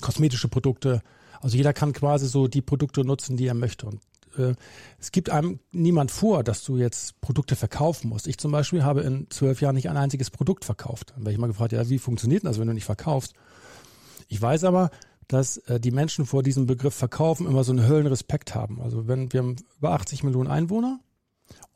kosmetische 0.00 0.48
Produkte. 0.48 1.02
Also 1.40 1.56
jeder 1.56 1.72
kann 1.72 1.92
quasi 1.92 2.26
so 2.26 2.48
die 2.48 2.62
Produkte 2.62 3.04
nutzen, 3.04 3.36
die 3.36 3.46
er 3.46 3.54
möchte. 3.54 3.86
Und 3.86 4.00
äh, 4.36 4.54
es 4.98 5.12
gibt 5.12 5.30
einem 5.30 5.60
niemand 5.72 6.10
vor, 6.10 6.42
dass 6.42 6.64
du 6.64 6.76
jetzt 6.76 7.20
Produkte 7.20 7.56
verkaufen 7.56 8.08
musst. 8.08 8.26
Ich 8.26 8.38
zum 8.38 8.52
Beispiel 8.52 8.84
habe 8.84 9.02
in 9.02 9.26
zwölf 9.30 9.60
Jahren 9.60 9.74
nicht 9.74 9.88
ein 9.88 9.96
einziges 9.96 10.30
Produkt 10.30 10.64
verkauft. 10.64 11.12
Dann 11.14 11.20
werde 11.20 11.32
ich 11.32 11.38
mal 11.38 11.46
gefragt, 11.46 11.72
ja, 11.72 11.88
wie 11.88 11.98
funktioniert 11.98 12.44
das, 12.44 12.58
wenn 12.58 12.68
du 12.68 12.74
nicht 12.74 12.84
verkaufst? 12.84 13.34
Ich 14.28 14.40
weiß 14.40 14.64
aber, 14.64 14.90
dass 15.26 15.58
äh, 15.58 15.78
die 15.78 15.90
Menschen 15.90 16.26
vor 16.26 16.42
diesem 16.42 16.66
Begriff 16.66 16.94
Verkaufen 16.94 17.46
immer 17.46 17.64
so 17.64 17.72
einen 17.72 17.86
Höllenrespekt 17.86 18.54
haben. 18.54 18.80
Also 18.80 19.06
wenn 19.06 19.32
wir 19.32 19.40
haben 19.40 19.56
über 19.78 19.92
80 19.92 20.24
Millionen 20.24 20.50
Einwohner 20.50 21.00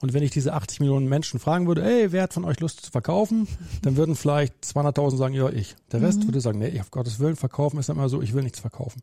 und 0.00 0.12
wenn 0.12 0.24
ich 0.24 0.32
diese 0.32 0.52
80 0.52 0.80
Millionen 0.80 1.08
Menschen 1.08 1.38
fragen 1.38 1.68
würde, 1.68 1.84
ey, 1.84 2.10
wer 2.10 2.24
hat 2.24 2.34
von 2.34 2.44
euch 2.44 2.58
Lust 2.58 2.84
zu 2.84 2.90
verkaufen? 2.90 3.46
Dann 3.82 3.96
würden 3.96 4.16
vielleicht 4.16 4.52
200.000 4.64 5.16
sagen, 5.16 5.34
ja, 5.34 5.48
ich. 5.48 5.76
Der 5.92 6.02
Rest 6.02 6.20
mhm. 6.20 6.24
würde 6.28 6.40
sagen, 6.40 6.58
nee, 6.58 6.80
auf 6.80 6.90
Gottes 6.90 7.20
Willen, 7.20 7.36
verkaufen 7.36 7.78
ist 7.78 7.88
immer 7.88 8.08
so, 8.08 8.20
ich 8.20 8.34
will 8.34 8.42
nichts 8.42 8.58
verkaufen. 8.58 9.02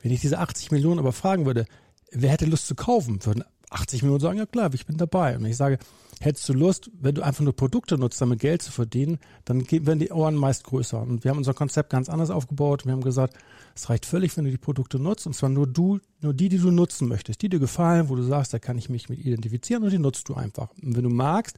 Wenn 0.00 0.12
ich 0.12 0.20
diese 0.20 0.38
80 0.38 0.70
Millionen 0.70 1.00
aber 1.00 1.12
fragen 1.12 1.46
würde, 1.46 1.66
wer 2.12 2.30
hätte 2.30 2.46
Lust 2.46 2.68
zu 2.68 2.76
kaufen, 2.76 3.24
würden 3.26 3.44
80 3.70 4.02
Millionen 4.02 4.20
sagen, 4.20 4.38
ja 4.38 4.46
klar, 4.46 4.72
ich 4.74 4.86
bin 4.86 4.96
dabei. 4.96 5.36
Und 5.36 5.44
ich 5.44 5.56
sage, 5.56 5.78
hättest 6.20 6.48
du 6.48 6.52
Lust, 6.52 6.90
wenn 7.00 7.14
du 7.14 7.22
einfach 7.22 7.42
nur 7.42 7.56
Produkte 7.56 7.96
nutzt, 7.96 8.20
damit 8.20 8.40
Geld 8.40 8.62
zu 8.62 8.72
verdienen, 8.72 9.18
dann 9.44 9.68
werden 9.70 9.98
die 9.98 10.10
Ohren 10.10 10.34
meist 10.34 10.64
größer. 10.64 11.00
Und 11.00 11.24
wir 11.24 11.30
haben 11.30 11.38
unser 11.38 11.54
Konzept 11.54 11.90
ganz 11.90 12.08
anders 12.08 12.30
aufgebaut. 12.30 12.84
Wir 12.84 12.92
haben 12.92 13.00
gesagt, 13.00 13.34
es 13.74 13.88
reicht 13.88 14.04
völlig, 14.04 14.36
wenn 14.36 14.44
du 14.44 14.50
die 14.50 14.58
Produkte 14.58 14.98
nutzt, 14.98 15.26
und 15.26 15.34
zwar 15.34 15.48
nur 15.48 15.66
du, 15.66 16.00
nur 16.20 16.34
die, 16.34 16.48
die 16.48 16.58
du 16.58 16.70
nutzen 16.70 17.08
möchtest, 17.08 17.40
die 17.40 17.48
dir 17.48 17.60
gefallen, 17.60 18.08
wo 18.08 18.16
du 18.16 18.22
sagst, 18.22 18.52
da 18.52 18.58
kann 18.58 18.76
ich 18.76 18.90
mich 18.90 19.08
mit 19.08 19.18
identifizieren 19.20 19.82
und 19.82 19.90
die 19.90 19.98
nutzt 19.98 20.28
du 20.28 20.34
einfach. 20.34 20.70
Und 20.82 20.96
wenn 20.96 21.04
du 21.04 21.10
magst, 21.10 21.56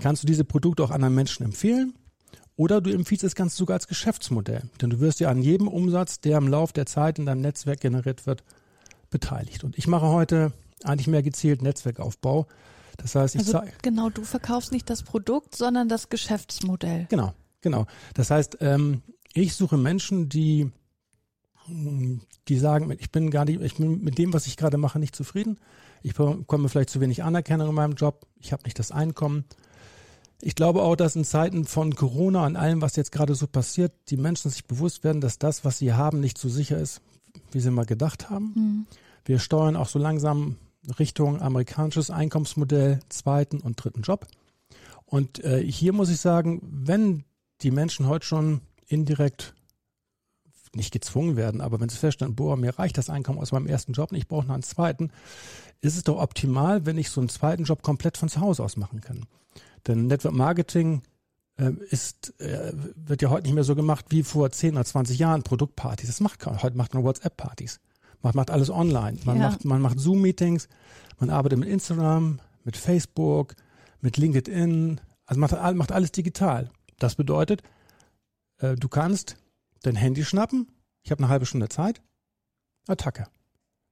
kannst 0.00 0.22
du 0.22 0.26
diese 0.26 0.44
Produkte 0.44 0.82
auch 0.82 0.90
anderen 0.90 1.14
Menschen 1.14 1.44
empfehlen 1.44 1.94
Oder 2.56 2.80
du 2.80 2.90
empfiehlst 2.90 3.22
das 3.22 3.34
Ganze 3.34 3.56
sogar 3.56 3.74
als 3.74 3.86
Geschäftsmodell. 3.86 4.62
Denn 4.80 4.90
du 4.90 5.00
wirst 5.00 5.20
ja 5.20 5.28
an 5.28 5.42
jedem 5.42 5.68
Umsatz, 5.68 6.20
der 6.20 6.38
im 6.38 6.48
Lauf 6.48 6.72
der 6.72 6.86
Zeit 6.86 7.18
in 7.18 7.26
deinem 7.26 7.42
Netzwerk 7.42 7.80
generiert 7.80 8.26
wird, 8.26 8.42
beteiligt. 9.10 9.62
Und 9.62 9.76
ich 9.76 9.86
mache 9.86 10.06
heute 10.06 10.52
eigentlich 10.84 11.06
mehr 11.08 11.22
gezielt 11.22 11.62
Netzwerkaufbau. 11.62 12.46
Das 12.96 13.14
heißt, 13.14 13.34
ich 13.34 13.40
Also 13.40 13.52
zeige. 13.52 13.72
genau, 13.82 14.10
du 14.10 14.24
verkaufst 14.24 14.72
nicht 14.72 14.88
das 14.88 15.02
Produkt, 15.02 15.54
sondern 15.54 15.88
das 15.88 16.08
Geschäftsmodell. 16.08 17.06
Genau, 17.10 17.34
genau. 17.60 17.86
Das 18.14 18.30
heißt, 18.30 18.58
ähm, 18.60 19.02
ich 19.34 19.54
suche 19.54 19.76
Menschen, 19.76 20.28
die, 20.28 20.70
mh, 21.68 22.20
die 22.48 22.58
sagen, 22.58 22.90
ich 22.98 23.10
bin 23.10 23.30
gar 23.30 23.44
nicht, 23.44 23.60
ich 23.60 23.76
bin 23.76 24.02
mit 24.02 24.18
dem, 24.18 24.32
was 24.32 24.46
ich 24.46 24.56
gerade 24.56 24.78
mache, 24.78 24.98
nicht 24.98 25.14
zufrieden. 25.16 25.58
Ich 26.02 26.14
bekomme 26.14 26.68
vielleicht 26.68 26.90
zu 26.90 27.00
wenig 27.00 27.22
Anerkennung 27.24 27.68
in 27.70 27.74
meinem 27.74 27.94
Job. 27.94 28.26
Ich 28.40 28.52
habe 28.52 28.62
nicht 28.64 28.78
das 28.78 28.92
Einkommen. 28.92 29.44
Ich 30.40 30.54
glaube 30.54 30.82
auch, 30.82 30.96
dass 30.96 31.16
in 31.16 31.24
Zeiten 31.24 31.64
von 31.64 31.94
Corona 31.94 32.46
und 32.46 32.56
allem, 32.56 32.82
was 32.82 32.94
jetzt 32.96 33.10
gerade 33.10 33.34
so 33.34 33.46
passiert, 33.46 33.92
die 34.10 34.16
Menschen 34.18 34.50
sich 34.50 34.66
bewusst 34.66 35.02
werden, 35.02 35.20
dass 35.20 35.38
das, 35.38 35.64
was 35.64 35.78
sie 35.78 35.94
haben, 35.94 36.20
nicht 36.20 36.38
so 36.38 36.48
sicher 36.48 36.78
ist, 36.78 37.00
wie 37.52 37.60
sie 37.60 37.70
mal 37.70 37.86
gedacht 37.86 38.28
haben. 38.30 38.86
Wir 39.24 39.38
steuern 39.38 39.76
auch 39.76 39.88
so 39.88 39.98
langsam 39.98 40.56
Richtung 40.98 41.40
amerikanisches 41.40 42.10
Einkommensmodell, 42.10 43.00
zweiten 43.08 43.60
und 43.60 43.82
dritten 43.82 44.02
Job. 44.02 44.26
Und 45.04 45.42
äh, 45.44 45.62
hier 45.62 45.92
muss 45.92 46.10
ich 46.10 46.20
sagen, 46.20 46.60
wenn 46.62 47.24
die 47.62 47.70
Menschen 47.70 48.06
heute 48.06 48.26
schon 48.26 48.60
indirekt 48.86 49.54
nicht 50.74 50.92
gezwungen 50.92 51.36
werden, 51.36 51.60
aber 51.60 51.80
wenn 51.80 51.88
sie 51.88 51.96
feststellen, 51.96 52.34
boah, 52.34 52.56
mir 52.56 52.78
reicht 52.78 52.98
das 52.98 53.08
Einkommen 53.08 53.38
aus 53.38 53.52
meinem 53.52 53.66
ersten 53.66 53.92
Job 53.92 54.10
und 54.10 54.18
ich 54.18 54.28
brauche 54.28 54.46
noch 54.46 54.54
einen 54.54 54.62
zweiten, 54.62 55.10
ist 55.80 55.96
es 55.96 56.04
doch 56.04 56.20
optimal, 56.20 56.86
wenn 56.86 56.98
ich 56.98 57.10
so 57.10 57.20
einen 57.20 57.28
zweiten 57.28 57.64
Job 57.64 57.82
komplett 57.82 58.16
von 58.16 58.28
zu 58.28 58.40
Hause 58.40 58.62
aus 58.62 58.76
machen 58.76 59.00
kann. 59.00 59.26
Denn 59.86 60.06
Network 60.06 60.34
Marketing 60.34 61.02
äh, 61.56 61.72
ist, 61.90 62.38
äh, 62.40 62.72
wird 62.74 63.22
ja 63.22 63.30
heute 63.30 63.44
nicht 63.44 63.54
mehr 63.54 63.64
so 63.64 63.74
gemacht 63.74 64.06
wie 64.10 64.22
vor 64.22 64.50
10 64.50 64.74
oder 64.74 64.84
20 64.84 65.18
Jahren 65.18 65.42
Produktpartys. 65.42 66.08
Das 66.08 66.20
macht 66.20 66.40
keiner. 66.40 66.62
Heute 66.62 66.76
macht 66.76 66.94
man 66.94 67.04
WhatsApp-Partys. 67.04 67.80
Man 68.22 68.32
macht 68.34 68.50
alles 68.50 68.70
online. 68.70 69.18
Man 69.24 69.36
Ja. 69.38 69.48
macht, 69.50 69.64
man 69.64 69.80
macht 69.80 69.98
Zoom-Meetings. 70.00 70.68
Man 71.18 71.30
arbeitet 71.30 71.58
mit 71.58 71.68
Instagram, 71.68 72.40
mit 72.64 72.76
Facebook, 72.76 73.54
mit 74.00 74.16
LinkedIn. 74.16 75.00
Also 75.26 75.40
macht, 75.40 75.52
macht 75.76 75.92
alles 75.92 76.12
digital. 76.12 76.70
Das 76.98 77.14
bedeutet, 77.14 77.62
äh, 78.58 78.74
du 78.76 78.88
kannst 78.88 79.36
dein 79.82 79.96
Handy 79.96 80.24
schnappen. 80.24 80.68
Ich 81.02 81.10
habe 81.10 81.20
eine 81.22 81.28
halbe 81.28 81.46
Stunde 81.46 81.68
Zeit. 81.68 82.00
Attacke. 82.88 83.26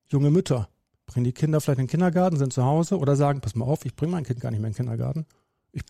Junge 0.06 0.30
Mütter 0.30 0.68
bringen 1.06 1.24
die 1.24 1.32
Kinder 1.32 1.60
vielleicht 1.60 1.78
in 1.80 1.84
den 1.86 1.90
Kindergarten, 1.90 2.36
sind 2.36 2.52
zu 2.52 2.64
Hause 2.64 2.98
oder 2.98 3.16
sagen, 3.16 3.40
pass 3.40 3.54
mal 3.54 3.64
auf, 3.66 3.84
ich 3.84 3.94
bringe 3.94 4.12
mein 4.12 4.24
Kind 4.24 4.40
gar 4.40 4.50
nicht 4.50 4.60
mehr 4.60 4.68
in 4.68 4.72
den 4.72 4.76
Kindergarten 4.76 5.26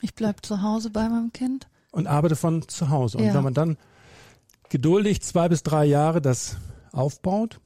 Ich 0.00 0.14
bleib 0.14 0.44
zu 0.44 0.62
Hause 0.62 0.90
bei 0.90 1.08
meinem 1.08 1.32
Kind. 1.32 1.68
und 1.92 2.06
arbeite 2.06 2.34
von 2.36 2.66
zu 2.68 2.88
Hause. 2.90 3.18
Und 3.18 3.24
Ja. 3.24 3.34
wenn 3.34 3.44
man 3.44 3.54
dann 3.54 3.76
geduldig 4.70 5.22
zwei 5.22 5.48
bis 5.48 5.62
drei 5.62 5.84
Jahre 5.84 6.20
das 6.20 6.56
aufbaut, 6.92 7.60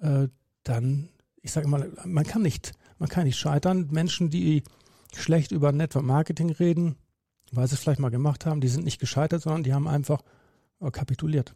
äh, 0.00 0.28
dann, 0.62 1.08
ich 1.42 1.52
sage 1.52 1.68
mal, 1.68 1.92
man 2.04 2.24
kann 2.24 2.42
nicht, 2.42 2.72
man 2.98 3.08
kann 3.08 3.24
nicht 3.24 3.38
scheitern. 3.38 3.88
Menschen, 3.90 4.30
die 4.30 4.62
schlecht 5.14 5.52
über 5.52 5.72
Network 5.72 6.04
Marketing 6.04 6.50
reden, 6.50 6.96
weil 7.52 7.68
sie 7.68 7.74
es 7.74 7.80
vielleicht 7.80 8.00
mal 8.00 8.10
gemacht 8.10 8.46
haben, 8.46 8.60
die 8.60 8.68
sind 8.68 8.84
nicht 8.84 9.00
gescheitert, 9.00 9.42
sondern 9.42 9.62
die 9.62 9.74
haben 9.74 9.86
einfach 9.86 10.22
äh, 10.80 10.90
kapituliert. 10.90 11.52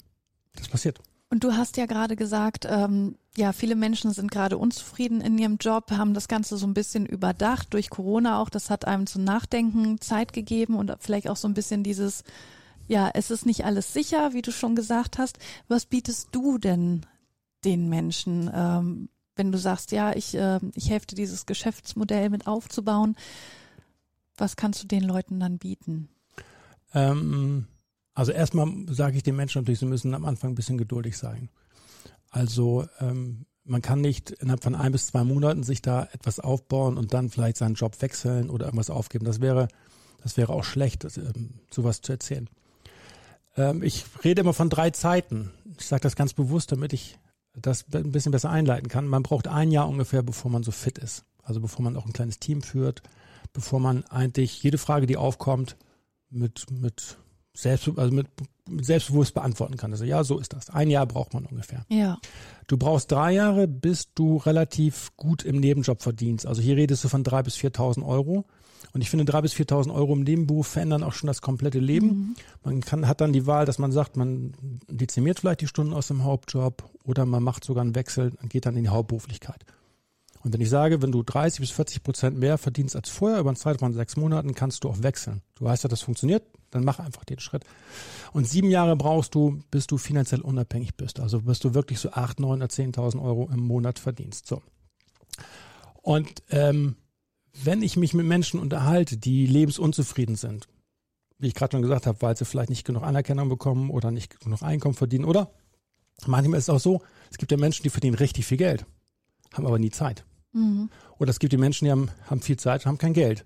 Das 0.54 0.68
passiert. 0.68 1.00
Und 1.30 1.45
du 1.45 1.52
hast 1.52 1.76
ja 1.76 1.85
gerade 1.85 2.16
gesagt, 2.16 2.66
ähm, 2.68 3.16
ja, 3.37 3.52
viele 3.52 3.76
Menschen 3.76 4.12
sind 4.12 4.30
gerade 4.30 4.57
unzufrieden 4.57 5.21
in 5.21 5.37
ihrem 5.37 5.59
Job, 5.59 5.90
haben 5.90 6.14
das 6.14 6.26
Ganze 6.26 6.57
so 6.57 6.66
ein 6.66 6.73
bisschen 6.73 7.04
überdacht 7.04 7.75
durch 7.75 7.90
Corona 7.90 8.40
auch. 8.40 8.49
Das 8.49 8.71
hat 8.71 8.87
einem 8.87 9.07
zum 9.07 9.25
Nachdenken 9.25 10.00
Zeit 10.00 10.33
gegeben 10.33 10.75
und 10.75 10.97
vielleicht 11.00 11.28
auch 11.28 11.37
so 11.37 11.47
ein 11.47 11.54
bisschen 11.54 11.83
dieses, 11.83 12.25
ja, 12.87 13.11
es 13.12 13.30
ist 13.30 13.45
nicht 13.45 13.66
alles 13.66 13.92
sicher, 13.92 14.33
wie 14.33 14.40
du 14.40 14.52
schon 14.52 14.75
gesagt 14.75 15.18
hast. 15.18 15.38
Was 15.68 15.85
bietest 15.85 16.28
du 16.33 16.57
denn 16.57 17.04
den 17.64 17.88
Menschen, 17.88 18.50
ähm, 18.52 19.08
wenn 19.36 19.52
du 19.52 19.58
sagst, 19.58 19.92
ja, 19.92 20.14
ich, 20.14 20.34
äh, 20.34 20.60
ich 20.74 20.90
helfe 20.90 21.06
dieses 21.06 21.46
Geschäftsmodell 21.46 22.30
mit 22.30 22.46
aufzubauen? 22.46 23.16
Was 24.36 24.56
kannst 24.56 24.82
du 24.82 24.86
den 24.86 25.02
Leuten 25.02 25.40
dann 25.40 25.58
bieten? 25.58 26.08
Ähm, 26.94 27.66
also 28.14 28.32
erstmal 28.32 28.68
sage 28.88 29.16
ich 29.16 29.22
den 29.22 29.36
Menschen 29.36 29.62
natürlich, 29.62 29.80
sie 29.80 29.86
müssen 29.86 30.14
am 30.14 30.24
Anfang 30.24 30.50
ein 30.50 30.54
bisschen 30.56 30.78
geduldig 30.78 31.16
sein. 31.16 31.48
Also 32.30 32.86
ähm, 33.00 33.46
man 33.64 33.82
kann 33.82 34.00
nicht 34.00 34.30
innerhalb 34.30 34.62
von 34.62 34.74
ein 34.74 34.92
bis 34.92 35.08
zwei 35.08 35.24
Monaten 35.24 35.62
sich 35.62 35.82
da 35.82 36.08
etwas 36.12 36.40
aufbauen 36.40 36.96
und 36.96 37.12
dann 37.14 37.30
vielleicht 37.30 37.58
seinen 37.58 37.74
Job 37.74 38.00
wechseln 38.00 38.50
oder 38.50 38.66
irgendwas 38.66 38.90
aufgeben. 38.90 39.24
Das 39.24 39.40
wäre, 39.40 39.68
das 40.22 40.36
wäre 40.36 40.52
auch 40.52 40.64
schlecht, 40.64 41.04
das, 41.04 41.16
ähm, 41.16 41.60
sowas 41.70 42.00
zu 42.00 42.12
erzählen. 42.12 42.48
Ähm, 43.56 43.82
ich 43.82 44.04
rede 44.24 44.40
immer 44.40 44.54
von 44.54 44.70
drei 44.70 44.90
Zeiten. 44.90 45.52
Ich 45.78 45.86
sage 45.86 46.00
das 46.00 46.16
ganz 46.16 46.32
bewusst, 46.32 46.72
damit 46.72 46.92
ich 46.92 47.18
das 47.55 47.85
ein 47.93 48.12
bisschen 48.12 48.33
besser 48.33 48.50
einleiten 48.50 48.88
kann. 48.88 49.07
Man 49.07 49.23
braucht 49.23 49.49
ein 49.49 49.71
Jahr 49.71 49.88
ungefähr, 49.88 50.23
bevor 50.23 50.50
man 50.50 50.62
so 50.62 50.71
fit 50.71 50.99
ist. 50.99 51.25
Also 51.43 51.61
bevor 51.61 51.83
man 51.83 51.97
auch 51.97 52.07
ein 52.07 52.12
kleines 52.12 52.38
Team 52.38 52.62
führt, 52.62 53.02
bevor 53.52 53.81
man 53.81 54.05
eigentlich 54.05 54.62
jede 54.62 54.78
Frage, 54.78 55.07
die 55.07 55.17
aufkommt, 55.17 55.76
mit, 56.31 56.67
mit, 56.71 57.17
selbst, 57.55 57.90
also 57.97 58.14
mit, 58.14 58.28
mit 58.69 58.85
selbstbewusst 58.85 59.35
beantworten 59.35 59.76
kann. 59.76 59.93
Also 59.93 60.05
ja, 60.05 60.25
so 60.25 60.38
ist 60.38 60.52
das. 60.52 60.69
Ein 60.69 60.90
Jahr 60.90 61.07
braucht 61.07 61.33
man 61.33 61.47
ungefähr. 61.47 61.87
Ja, 61.88 62.19
Du 62.69 62.76
brauchst 62.76 63.11
drei 63.11 63.33
Jahre, 63.33 63.67
bis 63.67 64.12
du 64.12 64.37
relativ 64.37 65.17
gut 65.17 65.43
im 65.43 65.59
Nebenjob 65.59 66.02
verdienst. 66.02 66.45
Also 66.45 66.61
hier 66.61 66.76
redest 66.76 67.02
du 67.02 67.09
von 67.09 67.25
drei 67.25 67.43
bis 67.43 67.57
4.000 67.57 68.07
Euro. 68.07 68.45
Und 68.92 69.02
ich 69.02 69.11
finde, 69.11 69.25
drei 69.25 69.42
bis 69.42 69.54
4.000 69.54 69.92
Euro 69.92 70.14
im 70.14 70.23
Nebenberuf 70.23 70.66
verändern 70.66 71.02
auch 71.02 71.12
schon 71.12 71.26
das 71.26 71.42
komplette 71.42 71.78
Leben. 71.78 72.35
Man 72.64 72.80
kann, 72.80 73.07
hat 73.07 73.21
dann 73.21 73.33
die 73.33 73.47
Wahl, 73.47 73.66
dass 73.66 73.78
man 73.78 73.92
sagt, 73.92 74.16
man 74.16 74.54
dezimiert 74.88 75.40
vielleicht 75.40 75.61
die 75.61 75.66
Stunden 75.66 75.92
aus 75.92 76.09
dem 76.09 76.25
Hauptjob 76.25 76.88
oder 77.04 77.26
man 77.26 77.42
macht 77.42 77.64
sogar 77.64 77.83
einen 77.83 77.95
Wechsel 77.95 78.33
und 78.40 78.50
geht 78.50 78.66
dann 78.66 78.76
in 78.76 78.85
die 78.85 78.90
Hauptberuflichkeit. 78.90 79.64
Und 80.45 80.52
wenn 80.52 80.61
ich 80.61 80.71
sage, 80.71 81.02
wenn 81.02 81.12
du 81.12 81.23
30 81.23 81.61
bis 81.61 81.71
40 81.73 82.02
Prozent 82.02 82.38
mehr 82.38 82.59
verdienst 82.59 82.95
als 82.95 83.09
vorher 83.09 83.40
über 83.40 83.50
einen 83.50 83.57
Zeitraum 83.57 83.90
von 83.90 83.95
sechs 83.95 84.16
Monaten, 84.16 84.54
kannst 84.54 84.85
du 84.85 84.88
auch 84.88 85.02
wechseln. 85.02 85.42
Du 85.57 85.64
weißt 85.64 85.83
ja, 85.83 85.88
das 85.88 86.02
funktioniert, 86.02 86.45
dann 86.71 86.85
mach 86.85 87.00
einfach 87.00 87.25
den 87.25 87.40
Schritt. 87.40 87.64
Und 88.33 88.49
sieben 88.49 88.71
Jahre 88.71 88.97
brauchst 88.97 89.35
du, 89.35 89.61
bis 89.71 89.87
du 89.87 89.99
finanziell 89.99 90.40
unabhängig 90.40 90.95
bist. 90.97 91.18
Also 91.18 91.42
bis 91.42 91.59
du 91.59 91.75
wirklich 91.75 91.99
so 91.99 92.12
acht, 92.12 92.40
neun 92.40 92.62
oder 92.62 92.71
10.000 92.71 93.21
Euro 93.23 93.49
im 93.52 93.61
Monat 93.61 93.99
verdienst. 93.99 94.47
So. 94.47 94.62
Und 96.02 96.42
ähm, 96.50 96.97
wenn 97.64 97.82
ich 97.82 97.96
mich 97.96 98.14
mit 98.14 98.26
Menschen 98.26 98.60
unterhalte, 98.60 99.16
die 99.16 99.46
lebensunzufrieden 99.46 100.36
sind, 100.36 100.68
wie 101.38 101.48
ich 101.48 101.54
gerade 101.54 101.72
schon 101.72 101.82
gesagt 101.82 102.06
habe, 102.06 102.20
weil 102.22 102.36
sie 102.36 102.44
vielleicht 102.44 102.70
nicht 102.70 102.84
genug 102.84 103.02
Anerkennung 103.02 103.48
bekommen 103.48 103.90
oder 103.90 104.10
nicht 104.10 104.40
genug 104.40 104.62
Einkommen 104.62 104.94
verdienen, 104.94 105.24
oder 105.24 105.50
manchmal 106.26 106.58
ist 106.58 106.64
es 106.64 106.70
auch 106.70 106.80
so, 106.80 107.02
es 107.30 107.38
gibt 107.38 107.52
ja 107.52 107.58
Menschen, 107.58 107.82
die 107.82 107.90
verdienen 107.90 108.16
richtig 108.16 108.46
viel 108.46 108.58
Geld, 108.58 108.86
haben 109.52 109.66
aber 109.66 109.78
nie 109.78 109.90
Zeit. 109.90 110.24
mhm. 110.52 110.90
Oder 111.18 111.30
es 111.30 111.38
gibt 111.38 111.52
die 111.52 111.58
Menschen, 111.58 111.84
die 111.84 111.90
haben, 111.90 112.10
haben 112.26 112.40
viel 112.40 112.56
Zeit 112.56 112.82
und 112.82 112.86
haben 112.86 112.98
kein 112.98 113.12
Geld. 113.12 113.44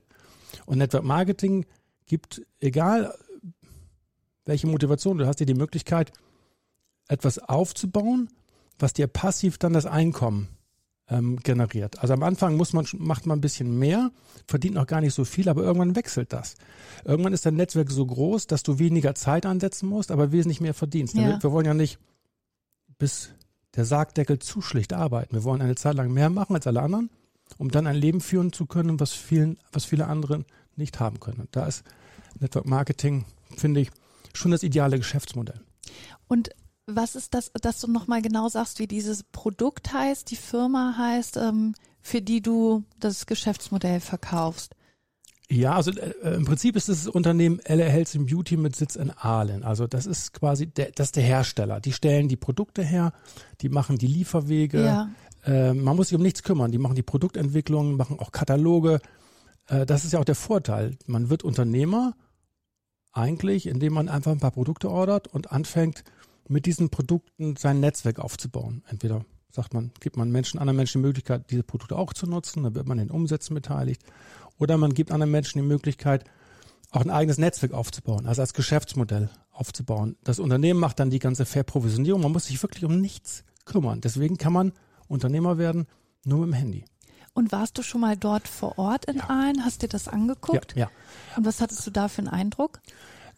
Und 0.67 0.79
Network 0.79 1.05
Marketing 1.05 1.65
gibt, 2.07 2.43
egal 2.61 3.15
welche 4.45 4.67
Motivation 4.67 5.19
du 5.19 5.27
hast, 5.27 5.41
dir 5.41 5.47
die 5.47 5.55
Möglichkeit, 5.55 6.13
etwas 7.09 7.39
aufzubauen, 7.39 8.29
was 8.79 8.93
dir 8.93 9.07
passiv 9.07 9.59
dann 9.59 9.73
das 9.73 9.87
Einkommen 9.87 10.49
ähm, 11.09 11.39
generiert. 11.39 11.99
Also 12.01 12.15
am 12.15 12.23
Anfang 12.23 12.57
muss 12.57 12.73
man, 12.73 12.87
macht 12.99 13.27
man 13.27 13.39
ein 13.39 13.41
bisschen 13.41 13.79
mehr, 13.79 14.11
verdient 14.47 14.75
noch 14.75 14.87
gar 14.87 15.01
nicht 15.01 15.15
so 15.15 15.25
viel, 15.25 15.49
aber 15.49 15.63
irgendwann 15.63 15.97
wechselt 15.97 16.33
das. 16.33 16.57
Irgendwann 17.05 17.33
ist 17.33 17.47
dein 17.47 17.55
Netzwerk 17.55 17.91
so 17.91 18.07
groß, 18.07 18.47
dass 18.47 18.63
du 18.63 18.79
weniger 18.79 19.15
Zeit 19.15 19.47
ansetzen 19.47 19.89
musst, 19.89 20.11
aber 20.11 20.33
wesentlich 20.33 20.61
mehr 20.61 20.75
verdienst. 20.75 21.15
Ja. 21.15 21.43
Wir, 21.43 21.53
wollen 21.53 21.67
ja 21.67 21.75
nicht 21.75 21.99
bis 22.99 23.31
der 23.75 23.85
Sargdeckel 23.85 24.39
zu 24.39 24.61
schlicht 24.61 24.93
arbeiten. 24.93 25.35
Wir 25.35 25.45
wollen 25.45 25.63
eine 25.63 25.75
Zeit 25.75 25.95
lang 25.95 26.13
mehr 26.13 26.31
machen 26.31 26.55
als 26.55 26.67
alle 26.67 26.83
anderen, 26.83 27.11
um 27.59 27.71
dann 27.71 27.87
ein 27.87 27.97
Leben 27.97 28.21
führen 28.21 28.53
zu 28.53 28.67
können, 28.67 29.01
was 29.01 29.13
vielen, 29.13 29.59
was 29.73 29.85
viele 29.85 30.07
andere 30.07 30.45
nicht 30.77 31.01
haben 31.01 31.21
können. 31.21 31.41
Und 31.41 31.57
da 31.57 31.67
ist 31.67 31.85
Network 32.39 32.67
Marketing, 32.67 33.25
finde 33.57 33.81
ich, 33.81 33.91
schon 34.35 34.51
das 34.51 34.63
ideale 34.63 34.99
Geschäftsmodell. 34.99 35.61
Und 36.29 36.51
was 36.87 37.15
ist 37.15 37.35
das, 37.35 37.51
dass 37.61 37.81
du 37.81 37.91
nochmal 37.91 38.23
genau 38.23 38.49
sagst, 38.49 38.79
wie 38.79 38.87
dieses 38.87 39.23
Produkt 39.23 39.93
heißt, 39.93 40.31
die 40.31 40.37
Firma 40.37 40.95
heißt, 40.99 41.37
ähm, 41.37 41.75
für 42.01 42.21
die 42.21 42.41
du 42.41 42.85
das 42.99 43.27
Geschäftsmodell 43.27 44.01
verkaufst? 44.01 44.75
Ja, 45.49 45.75
also 45.75 45.91
äh, 45.93 46.35
im 46.35 46.45
Prinzip 46.45 46.77
ist 46.77 46.89
das 46.89 47.07
Unternehmen 47.07 47.61
LA 47.67 47.85
Health 47.85 48.17
and 48.17 48.27
Beauty 48.27 48.57
mit 48.57 48.75
Sitz 48.75 48.97
in 48.97 49.11
Aalen. 49.11 49.65
Also 49.65 49.87
das 49.87 50.07
ist 50.07 50.33
quasi 50.33 50.67
der, 50.67 50.93
das 50.93 51.09
ist 51.09 51.17
der 51.17 51.25
Hersteller. 51.25 51.81
Die 51.81 51.93
stellen 51.93 52.29
die 52.29 52.37
Produkte 52.37 52.83
her, 52.83 53.13
die 53.61 53.69
machen 53.69 53.99
die 53.99 54.07
Lieferwege. 54.07 54.85
Ja. 54.85 55.11
Äh, 55.45 55.75
man 55.75 55.95
muss 55.95 56.09
sich 56.09 56.17
um 56.17 56.23
nichts 56.23 56.43
kümmern. 56.43 56.73
Die 56.73 56.79
machen 56.79 56.95
die 56.95 57.03
Produktentwicklung, 57.03 57.97
machen 57.97 58.19
auch 58.19 58.33
Kataloge. 58.33 59.01
Äh, 59.69 59.85
das 59.85 60.05
ist 60.05 60.13
ja 60.13 60.21
auch 60.21 60.25
der 60.25 60.35
Vorteil. 60.35 60.97
Man 61.07 61.29
wird 61.29 61.43
Unternehmer 61.43 62.15
eigentlich, 63.13 63.67
indem 63.67 63.93
man 63.93 64.09
einfach 64.09 64.33
ein 64.33 64.41
paar 64.41 64.53
Produkte 64.53 64.91
ordert 64.91 65.29
und 65.29 65.53
anfängt, 65.53 66.03
mit 66.49 66.67
diesen 66.67 66.91
Produkten 66.91 67.57
sein 67.57 67.81
Netzwerk 67.81 68.19
aufzubauen. 68.19 68.83
Entweder 68.89 69.25
sagt 69.51 69.75
man, 69.75 69.93
gibt 70.01 70.17
man 70.17 70.31
Menschen, 70.31 70.59
anderen 70.59 70.77
Menschen 70.77 71.03
die 71.03 71.07
Möglichkeit, 71.07 71.51
diese 71.51 71.63
Produkte 71.63 71.97
auch 71.97 72.13
zu 72.13 72.27
nutzen, 72.27 72.63
dann 72.63 72.75
wird 72.75 72.87
man 72.87 72.99
in 72.99 73.09
den 73.09 73.15
Umsätzen 73.15 73.55
beteiligt. 73.55 74.03
Oder 74.59 74.79
man 74.79 74.95
gibt 74.95 75.13
anderen 75.13 75.31
Menschen 75.31 75.61
die 75.61 75.67
Möglichkeit, 75.67 76.25
auch 76.91 77.03
ein 77.03 77.11
eigenes 77.11 77.39
Netzwerk 77.39 77.73
aufzubauen, 77.73 78.27
also 78.27 78.43
als 78.43 78.55
Geschäftsmodell 78.55 79.31
aufzubauen. 79.51 80.17
Das 80.25 80.39
Unternehmen 80.39 80.81
macht 80.81 81.01
dann 81.01 81.11
die 81.11 81.19
ganze 81.19 81.45
Verprovisionierung. 81.45 82.23
Man 82.23 82.33
muss 82.33 82.47
sich 82.47 82.63
wirklich 82.63 82.85
um 82.85 83.01
nichts 83.01 83.45
kümmern. 83.65 84.01
Deswegen 84.01 84.37
kann 84.37 84.53
man 84.53 84.73
Unternehmer 85.09 85.59
werden 85.59 85.87
nur 86.25 86.41
mit 86.41 86.49
dem 86.49 86.53
Handy. 86.55 86.85
Und 87.35 87.51
warst 87.53 87.79
du 87.79 87.83
schon 87.83 88.03
mal 88.03 88.17
dort 88.17 88.47
vor 88.47 88.79
Ort 88.79 89.07
in 89.07 89.17
Ja. 89.17 89.31
Aalen? 89.31 89.65
Hast 89.65 89.83
dir 89.83 89.89
das 89.89 90.09
angeguckt? 90.09 90.75
Ja, 90.77 90.83
ja. 90.85 90.91
Und 91.37 91.47
was 91.47 91.61
hattest 91.61 91.87
du 91.87 91.91
da 91.91 92.09
für 92.09 92.19
einen 92.19 92.29
Eindruck? 92.29 92.81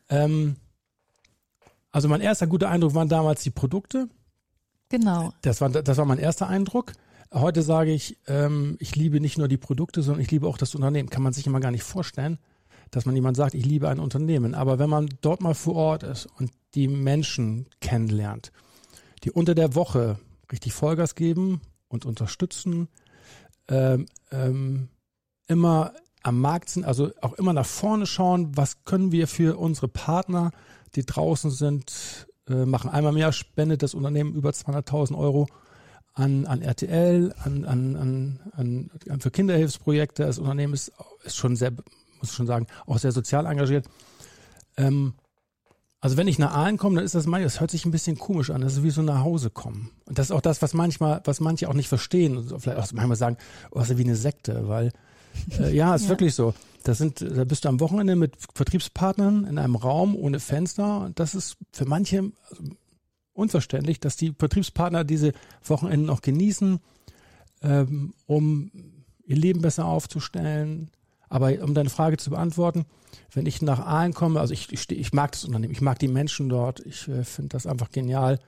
Ähm, 0.09 0.57
also 1.95 2.09
mein 2.09 2.21
erster 2.21 2.49
guter 2.49 2.71
Eindruck 2.71 2.95
waren 2.95 3.09
damals 3.09 3.45
die 3.45 3.53
Produkte. 3.53 4.09
Genau. 4.89 5.33
Das 5.43 5.61
war, 5.61 5.71
das 5.71 5.97
war 5.97 6.05
mein 6.05 6.19
erster 6.19 6.49
Eindruck. 6.49 6.93
Heute 7.33 7.63
sage 7.63 7.93
ich, 7.93 8.19
ähm, 8.27 8.77
ich 8.81 8.97
liebe 8.97 9.21
nicht 9.21 9.39
nur 9.39 9.47
die 9.47 9.59
Produkte, 9.59 10.03
sondern 10.03 10.21
ich 10.21 10.31
liebe 10.33 10.49
auch 10.49 10.59
das 10.59 10.75
Unternehmen. 10.75 11.09
Kann 11.09 11.23
man 11.23 11.33
sich 11.33 11.47
immer 11.47 11.61
gar 11.61 11.71
nicht 11.71 11.85
vorstellen, 11.85 12.41
dass 12.91 13.07
man 13.07 13.15
jemand 13.15 13.37
sagt, 13.37 13.55
ich 13.55 13.65
liebe 13.65 13.89
ein 13.89 14.01
Unternehmen. 14.01 14.57
Aber 14.57 14.81
wenn 14.81 14.91
man 14.91 15.09
dort 15.21 15.41
mal 15.41 15.55
vor 15.55 15.77
Ort 15.77 16.03
ist 16.03 16.27
und 16.37 16.51
die 16.75 16.89
Menschen 16.89 17.69
kennenlernt, 17.81 18.51
die 19.23 19.31
unter 19.31 19.55
der 19.55 19.77
Woche 19.77 20.19
richtig 20.51 20.73
Vollgas 20.73 21.15
geben 21.15 21.61
und 21.87 22.07
unterstützen, 22.07 22.89
ähm, 23.69 24.07
ähm, 24.33 24.89
immer 25.47 25.93
am 26.25 26.41
Markt 26.41 26.71
sind, 26.71 26.87
also 26.87 27.13
auch 27.21 27.35
immer 27.35 27.53
nach 27.53 27.67
vorne 27.67 28.07
schauen, 28.07 28.57
was 28.57 28.83
können 28.83 29.13
wir 29.13 29.29
für 29.29 29.61
unsere 29.61 29.87
Partner, 29.87 30.51
die 30.97 31.05
draußen 31.07 31.51
sind, 31.51 31.93
äh, 32.49 32.65
machen. 32.67 32.91
Einmal 32.91 33.13
im 33.13 33.19
Jahr 33.19 33.33
spendet 33.33 33.83
das 33.83 33.95
Unternehmen 33.95 34.35
über 34.35 34.51
200.000 34.51 35.17
Euro 35.17 35.47
an, 36.15 36.47
an 36.47 36.63
RTL, 36.63 37.35
an, 37.43 37.65
an, 37.65 37.97
an, 37.97 38.41
an, 38.53 38.91
an 39.09 39.21
für 39.21 39.31
Kinderhilfsprojekte. 39.31 40.25
Das 40.25 40.39
Unternehmen 40.39 40.75
ist, 40.75 40.93
ist 41.25 41.37
schon 41.37 41.57
sehr, 41.57 41.73
muss 41.73 42.31
ich 42.31 42.33
schon 42.33 42.47
sagen, 42.47 42.67
auch 42.87 42.99
sehr 42.99 43.13
sozial 43.13 43.47
engagiert. 43.47 43.87
Ähm, 44.77 45.15
also 46.01 46.19
wenn 46.19 46.29
ich 46.29 46.39
nach 46.39 46.53
Aalen 46.55 46.77
komme, 46.77 46.97
dann 46.97 47.05
ist 47.05 47.15
das 47.15 47.25
manchmal, 47.25 47.45
das 47.45 47.61
hört 47.61 47.71
sich 47.71 47.87
ein 47.87 47.91
bisschen 47.91 48.19
komisch 48.19 48.51
an. 48.51 48.61
Das 48.61 48.75
ist 48.75 48.83
wie 48.83 48.91
so 48.91 49.01
nach 49.01 49.25
Hause 49.25 49.49
kommen. 49.49 49.91
Und 50.05 50.19
das 50.19 50.27
ist 50.27 50.33
auch 50.33 50.43
das, 50.43 50.61
was 50.61 50.75
manchmal, 50.75 51.23
was 51.25 51.41
manche 51.41 51.69
auch 51.69 51.73
nicht 51.75 51.89
verstehen 51.89 52.37
und 52.37 52.61
vielleicht 52.61 52.79
auch 52.79 52.93
manchmal 52.93 53.17
sagen, 53.17 53.39
oh, 53.71 53.79
das 53.79 53.89
ist 53.91 53.97
wie 53.99 54.05
eine 54.05 54.15
Sekte, 54.17 54.69
weil 54.69 54.93
äh, 55.59 55.75
ja, 55.75 55.95
ist 55.95 56.03
Ja. 56.05 56.09
wirklich 56.11 56.35
so. 56.35 56.53
Das 56.85 56.99
sind, 56.99 57.23
da 57.23 57.45
bist 57.45 57.65
du 57.65 57.71
am 57.71 57.81
Wochenende 57.81 58.15
mit 58.15 58.37
Vertriebspartnern 58.55 59.47
in 59.47 59.59
einem 59.59 59.75
Raum 59.75 60.15
ohne 60.15 60.39
Fenster. 60.39 61.11
Das 61.15 61.35
ist 61.35 61.57
für 61.73 61.87
manche 61.87 62.31
also, 62.51 62.63
unverständlich, 63.33 64.01
dass 64.01 64.17
die 64.17 64.35
Vertriebspartner 64.39 65.03
diese 65.03 65.33
Wochenenden 65.65 66.07
noch 66.07 66.21
genießen, 66.21 66.79
ähm, 67.63 68.13
um 68.27 68.71
ihr 69.25 69.37
Leben 69.37 69.63
besser 69.63 69.87
aufzustellen. 69.87 70.91
Aber 71.31 71.59
um 71.63 71.73
deine 71.73 71.89
Frage 71.89 72.19
zu 72.19 72.29
beantworten, 72.29 72.85
wenn 73.33 73.47
ich 73.47 73.63
nach 73.63 73.81
Aalen 73.81 74.13
komme, 74.13 74.39
also 74.39 74.53
ich, 74.53 74.71
ich, 74.71 74.89
ich 74.91 75.13
mag 75.15 75.33
das 75.33 75.47
Unternehmen, 75.47 75.73
ich 75.73 75.81
mag 75.81 75.99
die 75.99 76.09
Menschen 76.09 76.51
dort, 76.51 76.81
ich 76.85 77.09
äh, 77.09 77.25
finde 77.25 77.49
das 77.49 77.67
einfach 77.67 77.91
genial, 77.93 78.39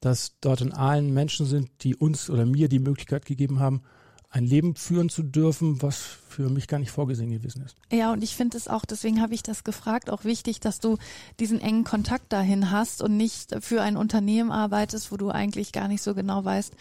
dass 0.00 0.36
dort 0.40 0.62
in 0.62 0.72
Aalen 0.72 1.14
Menschen 1.14 1.46
sind, 1.46 1.70
die 1.82 1.94
uns 1.94 2.28
oder 2.28 2.44
mir 2.44 2.68
die 2.68 2.80
Möglichkeit 2.80 3.24
gegeben 3.24 3.60
haben, 3.60 3.82
ein 4.30 4.44
Leben 4.44 4.74
führen 4.74 5.08
zu 5.08 5.22
dürfen, 5.22 5.80
was 5.80 5.96
für 5.96 6.50
mich 6.50 6.68
gar 6.68 6.78
nicht 6.78 6.90
vorgesehen 6.90 7.30
gewesen 7.30 7.62
ist. 7.64 7.76
Ja, 7.90 8.12
und 8.12 8.22
ich 8.22 8.36
finde 8.36 8.58
es 8.58 8.68
auch, 8.68 8.84
deswegen 8.84 9.22
habe 9.22 9.34
ich 9.34 9.42
das 9.42 9.64
gefragt, 9.64 10.10
auch 10.10 10.24
wichtig, 10.24 10.60
dass 10.60 10.80
du 10.80 10.98
diesen 11.40 11.60
engen 11.60 11.84
Kontakt 11.84 12.32
dahin 12.32 12.70
hast 12.70 13.02
und 13.02 13.16
nicht 13.16 13.56
für 13.60 13.80
ein 13.80 13.96
Unternehmen 13.96 14.52
arbeitest, 14.52 15.10
wo 15.10 15.16
du 15.16 15.30
eigentlich 15.30 15.72
gar 15.72 15.88
nicht 15.88 16.02
so 16.02 16.14
genau 16.14 16.44
weißt, 16.44 16.74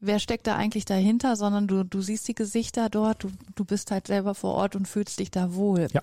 wer 0.00 0.20
steckt 0.20 0.46
da 0.46 0.56
eigentlich 0.56 0.84
dahinter, 0.84 1.34
sondern 1.34 1.66
du, 1.66 1.84
du 1.84 2.00
siehst 2.00 2.28
die 2.28 2.34
Gesichter 2.34 2.88
dort, 2.88 3.24
du, 3.24 3.30
du 3.54 3.64
bist 3.64 3.90
halt 3.90 4.06
selber 4.06 4.34
vor 4.34 4.54
Ort 4.54 4.76
und 4.76 4.86
fühlst 4.86 5.18
dich 5.18 5.30
da 5.30 5.54
wohl. 5.54 5.88
Ja. 5.92 6.02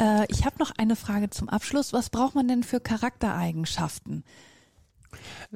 Äh, 0.00 0.26
ich 0.28 0.44
habe 0.44 0.58
noch 0.58 0.72
eine 0.76 0.96
Frage 0.96 1.30
zum 1.30 1.48
Abschluss. 1.48 1.92
Was 1.92 2.10
braucht 2.10 2.34
man 2.34 2.48
denn 2.48 2.64
für 2.64 2.80
Charaktereigenschaften? 2.80 4.24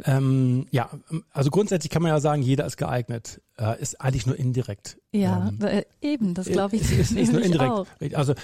Ähm, 0.05 0.67
ja, 0.71 0.91
also 1.31 1.51
grundsätzlich 1.51 1.91
kann 1.91 2.03
man 2.03 2.11
ja 2.11 2.21
sagen, 2.21 2.43
jeder 2.43 2.65
ist 2.67 2.77
geeignet, 2.77 3.41
äh, 3.59 3.81
ist 3.81 4.01
eigentlich 4.01 4.27
nur 4.27 4.39
indirekt. 4.39 4.99
Ja, 5.13 5.49
Ähm, 5.49 5.59
äh, 5.67 5.85
eben, 6.01 6.35
das 6.35 6.47
glaube 6.47 6.77
ich 6.77 6.83
ist, 6.83 6.91
ist, 7.13 7.13
ist 7.13 7.33
nur 7.33 7.43
indirekt. 7.43 7.71
auch. 7.71 7.87
Also 8.15 8.35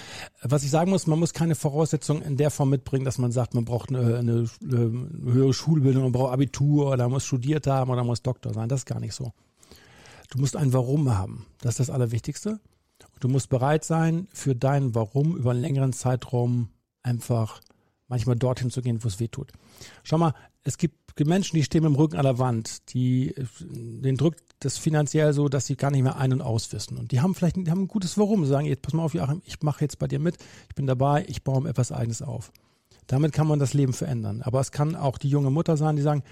was 0.41 0.63
ich 0.63 0.69
sagen 0.69 0.91
muss, 0.91 1.07
man 1.07 1.19
muss 1.19 1.33
keine 1.33 1.55
Voraussetzungen 1.55 2.21
in 2.21 2.37
der 2.37 2.51
Form 2.51 2.69
mitbringen, 2.69 3.05
dass 3.05 3.17
man 3.17 3.31
sagt, 3.31 3.53
man 3.55 3.65
braucht 3.65 3.89
eine, 3.89 4.17
eine, 4.17 4.49
eine 4.63 5.09
höhere 5.33 5.53
Schulbildung, 5.53 6.03
man 6.03 6.11
braucht 6.11 6.33
Abitur 6.33 6.91
oder 6.91 7.09
muss 7.09 7.25
studiert 7.25 7.67
haben 7.67 7.89
oder 7.91 8.03
muss 8.03 8.21
Doktor 8.21 8.53
sein. 8.53 8.69
Das 8.69 8.81
ist 8.81 8.85
gar 8.85 8.99
nicht 8.99 9.13
so. 9.15 9.33
Du 10.29 10.37
musst 10.39 10.55
ein 10.55 10.73
Warum 10.73 11.17
haben. 11.17 11.45
Das 11.61 11.71
ist 11.73 11.79
das 11.79 11.89
Allerwichtigste. 11.89 12.59
Und 13.13 13.23
du 13.23 13.29
musst 13.29 13.49
bereit 13.49 13.83
sein, 13.83 14.27
für 14.33 14.55
dein 14.55 14.93
Warum 14.93 15.35
über 15.35 15.51
einen 15.51 15.61
längeren 15.61 15.93
Zeitraum 15.93 16.69
einfach 17.01 17.61
manchmal 18.07 18.35
dorthin 18.35 18.69
zu 18.71 18.81
gehen, 18.81 19.03
wo 19.03 19.07
es 19.07 19.19
weh 19.19 19.27
tut. 19.27 19.51
Schau 20.03 20.17
mal, 20.17 20.33
es 20.63 20.77
gibt 20.77 20.95
Menschen, 21.25 21.57
die 21.57 21.63
stehen 21.63 21.83
mit 21.83 21.91
dem 21.91 21.95
Rücken 21.95 22.17
an 22.17 22.23
der 22.23 22.39
Wand, 22.39 22.93
die, 22.93 23.35
den 23.59 24.15
drückt 24.15 24.41
das 24.59 24.77
finanziell 24.77 25.33
so, 25.33 25.49
dass 25.49 25.65
sie 25.65 25.75
gar 25.75 25.91
nicht 25.91 26.03
mehr 26.03 26.17
ein- 26.17 26.33
und 26.33 26.41
auswissen. 26.41 26.97
Und 26.97 27.11
die 27.11 27.19
haben 27.19 27.35
vielleicht 27.35 27.57
die 27.57 27.69
haben 27.69 27.83
ein 27.83 27.87
gutes 27.87 28.17
Warum. 28.17 28.45
Sie 28.45 28.51
sagen, 28.51 28.65
jetzt 28.65 28.81
pass 28.81 28.93
mal 28.93 29.03
auf, 29.03 29.13
Joachim, 29.13 29.41
ich 29.45 29.61
mache 29.61 29.81
jetzt 29.83 29.99
bei 29.99 30.07
dir 30.07 30.19
mit, 30.19 30.37
ich 30.69 30.75
bin 30.75 30.87
dabei, 30.87 31.25
ich 31.27 31.43
baue 31.43 31.61
mir 31.61 31.69
etwas 31.69 31.91
Eigenes 31.91 32.21
auf. 32.21 32.51
Damit 33.07 33.33
kann 33.33 33.47
man 33.47 33.59
das 33.59 33.73
Leben 33.73 33.93
verändern. 33.93 34.41
Aber 34.43 34.59
es 34.59 34.71
kann 34.71 34.95
auch 34.95 35.17
die 35.17 35.29
junge 35.29 35.49
Mutter 35.49 35.77
sein, 35.77 35.95
die 35.95 36.01
sagen, 36.01 36.23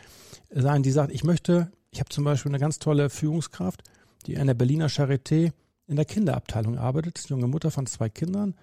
sein, 0.52 0.84
die 0.84 0.92
sagt, 0.92 1.12
ich 1.12 1.24
möchte, 1.24 1.72
ich 1.92 2.00
habe 2.00 2.10
zum 2.10 2.24
Beispiel 2.24 2.52
eine 2.52 2.60
ganz 2.60 2.80
tolle 2.80 3.10
Führungskraft, 3.10 3.84
die 4.26 4.36
in 4.36 4.48
der 4.48 4.54
Berliner 4.54 4.88
Charité 4.88 5.52
in 5.88 5.96
der 5.96 6.06
Kinderabteilung 6.06 6.78
arbeitet, 6.78 7.30
junge 7.30 7.48
Mutter 7.48 7.72
von 7.72 7.88
zwei 7.88 8.10
Kindern. 8.10 8.56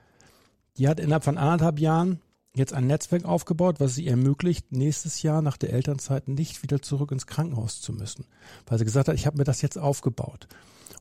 Die 0.76 0.88
hat 0.88 1.00
innerhalb 1.00 1.24
von 1.24 1.38
anderthalb 1.38 1.80
Jahren 1.80 2.20
jetzt 2.54 2.72
ein 2.72 2.86
Netzwerk 2.86 3.24
aufgebaut, 3.24 3.80
was 3.80 3.94
sie 3.94 4.06
ermöglicht, 4.06 4.72
nächstes 4.72 5.22
Jahr 5.22 5.42
nach 5.42 5.56
der 5.56 5.72
Elternzeit 5.72 6.28
nicht 6.28 6.62
wieder 6.62 6.80
zurück 6.80 7.10
ins 7.10 7.26
Krankenhaus 7.26 7.80
zu 7.80 7.92
müssen. 7.92 8.26
Weil 8.66 8.78
sie 8.78 8.84
gesagt 8.84 9.08
hat, 9.08 9.16
ich 9.16 9.26
habe 9.26 9.38
mir 9.38 9.44
das 9.44 9.60
jetzt 9.60 9.76
aufgebaut. 9.76 10.46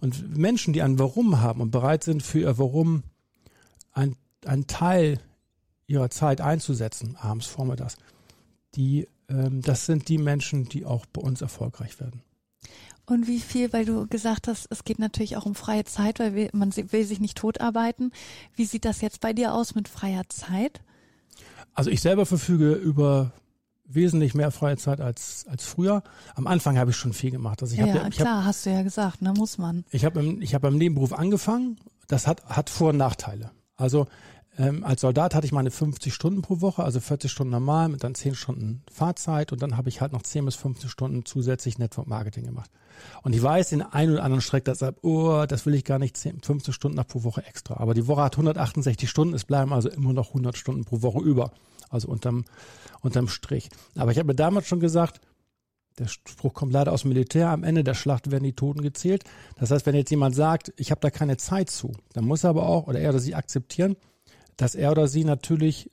Und 0.02 0.36
Menschen, 0.36 0.74
die 0.74 0.82
ein 0.82 1.00
Warum 1.00 1.40
haben 1.42 1.62
und 1.62 1.72
bereit 1.72 2.04
sind, 2.04 2.24
für 2.24 2.40
ihr 2.40 2.58
Warum 2.58 3.04
ein, 3.92 4.16
einen 4.46 4.68
Teil 4.68 5.20
ihrer 5.86 6.10
Zeit 6.10 6.42
einzusetzen, 6.42 7.16
abends, 7.16 7.46
vormittags, 7.46 7.98
die, 8.76 9.08
ähm, 9.30 9.62
das 9.62 9.86
sind 9.86 10.10
die 10.10 10.18
Menschen, 10.18 10.66
die 10.66 10.86
auch 10.86 11.06
bei 11.06 11.22
uns 11.22 11.42
erfolgreich 11.42 12.00
werden. 12.00 12.24
Und 13.06 13.28
wie 13.28 13.40
viel, 13.40 13.74
weil 13.74 13.86
du 13.86 14.08
gesagt 14.08 14.48
hast, 14.48 14.68
es 14.72 14.86
geht 14.86 14.98
natürlich 14.98 15.36
auch 15.36 15.46
um 15.46 15.56
freie 15.56 15.84
Zeit, 15.84 16.20
weil 16.20 16.36
wir, 16.36 16.50
man 16.54 16.76
will 16.76 17.06
sich 17.06 17.20
nicht 17.20 17.38
totarbeiten. 17.38 18.12
Wie 18.56 18.66
sieht 18.66 18.86
das 18.86 19.02
jetzt 19.02 19.20
bei 19.20 19.34
dir 19.34 19.54
aus 19.54 19.76
mit 19.76 19.90
freier 19.90 20.24
Zeit? 20.30 20.82
Also 21.74 21.90
ich 21.90 22.02
selber 22.02 22.26
verfüge 22.26 22.74
über 22.74 23.32
wesentlich 23.86 24.34
mehr 24.34 24.52
freie 24.52 24.78
Zeit 24.78 25.02
als, 25.02 25.46
als 25.50 25.66
früher. 25.66 26.04
Am 26.36 26.48
Anfang 26.48 26.78
habe 26.78 26.92
ich 26.92 26.98
schon 26.98 27.14
viel 27.14 27.32
gemacht. 27.32 27.62
Also 27.62 27.74
ich 27.74 27.80
ja, 27.80 27.88
habe 27.88 27.98
ja, 27.98 28.08
ich 28.08 28.20
habe 28.20 28.30
klar, 28.30 28.46
hast 28.46 28.66
du 28.66 28.72
ja 28.72 28.82
gesagt, 28.82 29.22
ne, 29.22 29.34
muss 29.34 29.58
man. 29.58 29.86
Ich 29.92 30.06
habe 30.06 30.20
im, 30.20 30.42
ich 30.42 30.56
hab 30.56 30.64
im 30.64 30.78
Nebenberuf 30.78 31.14
angefangen. 31.14 31.78
Das 32.08 32.28
hat, 32.28 32.46
hat 32.46 32.70
Vor- 32.70 32.90
und 32.90 32.98
Nachteile. 32.98 33.52
Also 33.76 34.08
ähm, 34.58 34.84
als 34.84 35.02
Soldat 35.02 35.34
hatte 35.34 35.46
ich 35.46 35.52
meine 35.52 35.72
50 35.72 36.14
Stunden 36.14 36.42
pro 36.42 36.62
Woche, 36.62 36.84
also 36.84 37.00
40 37.00 37.32
Stunden 37.32 37.52
normal 37.52 37.90
mit 37.90 38.04
dann 38.04 38.14
10 38.14 38.36
Stunden 38.36 38.84
Fahrzeit 38.92 39.52
und 39.52 39.62
dann 39.62 39.78
habe 39.78 39.90
ich 39.90 40.00
halt 40.00 40.14
noch 40.14 40.22
10 40.22 40.46
bis 40.46 40.56
15 40.56 40.90
Stunden 40.90 41.26
zusätzlich 41.26 41.80
Network 41.80 42.08
Marketing 42.08 42.46
gemacht. 42.46 42.70
Und 43.24 43.34
ich 43.34 43.42
weiß, 43.42 43.70
den 43.70 43.82
einen 43.82 44.14
oder 44.14 44.24
anderen 44.24 44.42
streckt 44.42 44.68
das 44.68 44.84
ab, 44.84 44.98
oh, 45.02 45.46
das 45.48 45.66
will 45.66 45.74
ich 45.74 45.84
gar 45.84 45.98
nicht 45.98 46.16
10, 46.18 46.42
15 46.42 46.74
Stunden 46.74 46.98
nach 46.98 47.08
pro 47.08 47.24
Woche 47.24 47.44
extra. 47.46 47.78
Aber 47.78 47.96
die 47.96 48.08
Woche 48.08 48.22
hat 48.22 48.34
168 48.34 49.10
Stunden, 49.10 49.34
es 49.34 49.44
bleiben 49.44 49.74
also 49.74 49.90
immer 49.90 50.14
noch 50.14 50.30
100 50.30 50.56
Stunden 50.56 50.86
pro 50.86 51.02
Woche 51.02 51.24
über. 51.24 51.52
Also 51.90 52.08
unterm, 52.08 52.46
unterm 53.02 53.28
Strich. 53.28 53.70
Aber 53.96 54.12
ich 54.12 54.18
habe 54.18 54.28
mir 54.28 54.36
damals 54.36 54.68
schon 54.68 54.80
gesagt, 54.80 55.20
der 56.00 56.08
Spruch 56.08 56.54
kommt 56.54 56.74
leider 56.74 56.92
aus 56.92 57.02
dem 57.02 57.10
Militär, 57.10 57.50
am 57.50 57.64
Ende 57.64 57.84
der 57.84 57.94
Schlacht 57.94 58.32
werden 58.32 58.44
die 58.44 58.54
Toten 58.54 58.82
gezählt. 58.82 59.24
Das 59.58 59.70
heißt, 59.70 59.86
wenn 59.86 59.96
jetzt 59.96 60.10
jemand 60.10 60.36
sagt, 60.36 60.74
ich 60.78 60.92
habe 60.92 61.02
da 61.02 61.12
keine 61.12 61.38
Zeit 61.38 61.70
zu, 61.70 61.92
dann 62.14 62.26
muss 62.26 62.44
er 62.44 62.52
aber 62.52 62.68
auch, 62.68 62.88
oder 62.88 63.00
er 63.00 63.10
oder 63.10 63.20
sie 63.20 63.36
akzeptieren, 63.36 63.96
dass 64.58 64.76
er 64.76 64.92
oder 64.92 65.08
sie 65.08 65.24
natürlich 65.24 65.92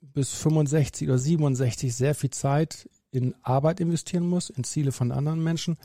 bis 0.00 0.30
65 0.30 1.08
oder 1.08 1.18
67 1.18 1.94
sehr 1.94 2.14
viel 2.14 2.30
Zeit 2.30 2.88
in 3.10 3.34
Arbeit 3.42 3.80
investieren 3.80 4.26
muss, 4.26 4.50
in 4.50 4.64
Ziele 4.64 4.92
von 4.92 5.12
anderen 5.12 5.42
Menschen, 5.42 5.76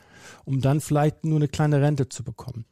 um 0.44 0.60
dann 0.60 0.80
vielleicht 0.80 1.24
nur 1.24 1.36
eine 1.36 1.48
kleine 1.48 1.80
Rente 1.80 2.08
zu 2.08 2.24
bekommen. 2.24 2.64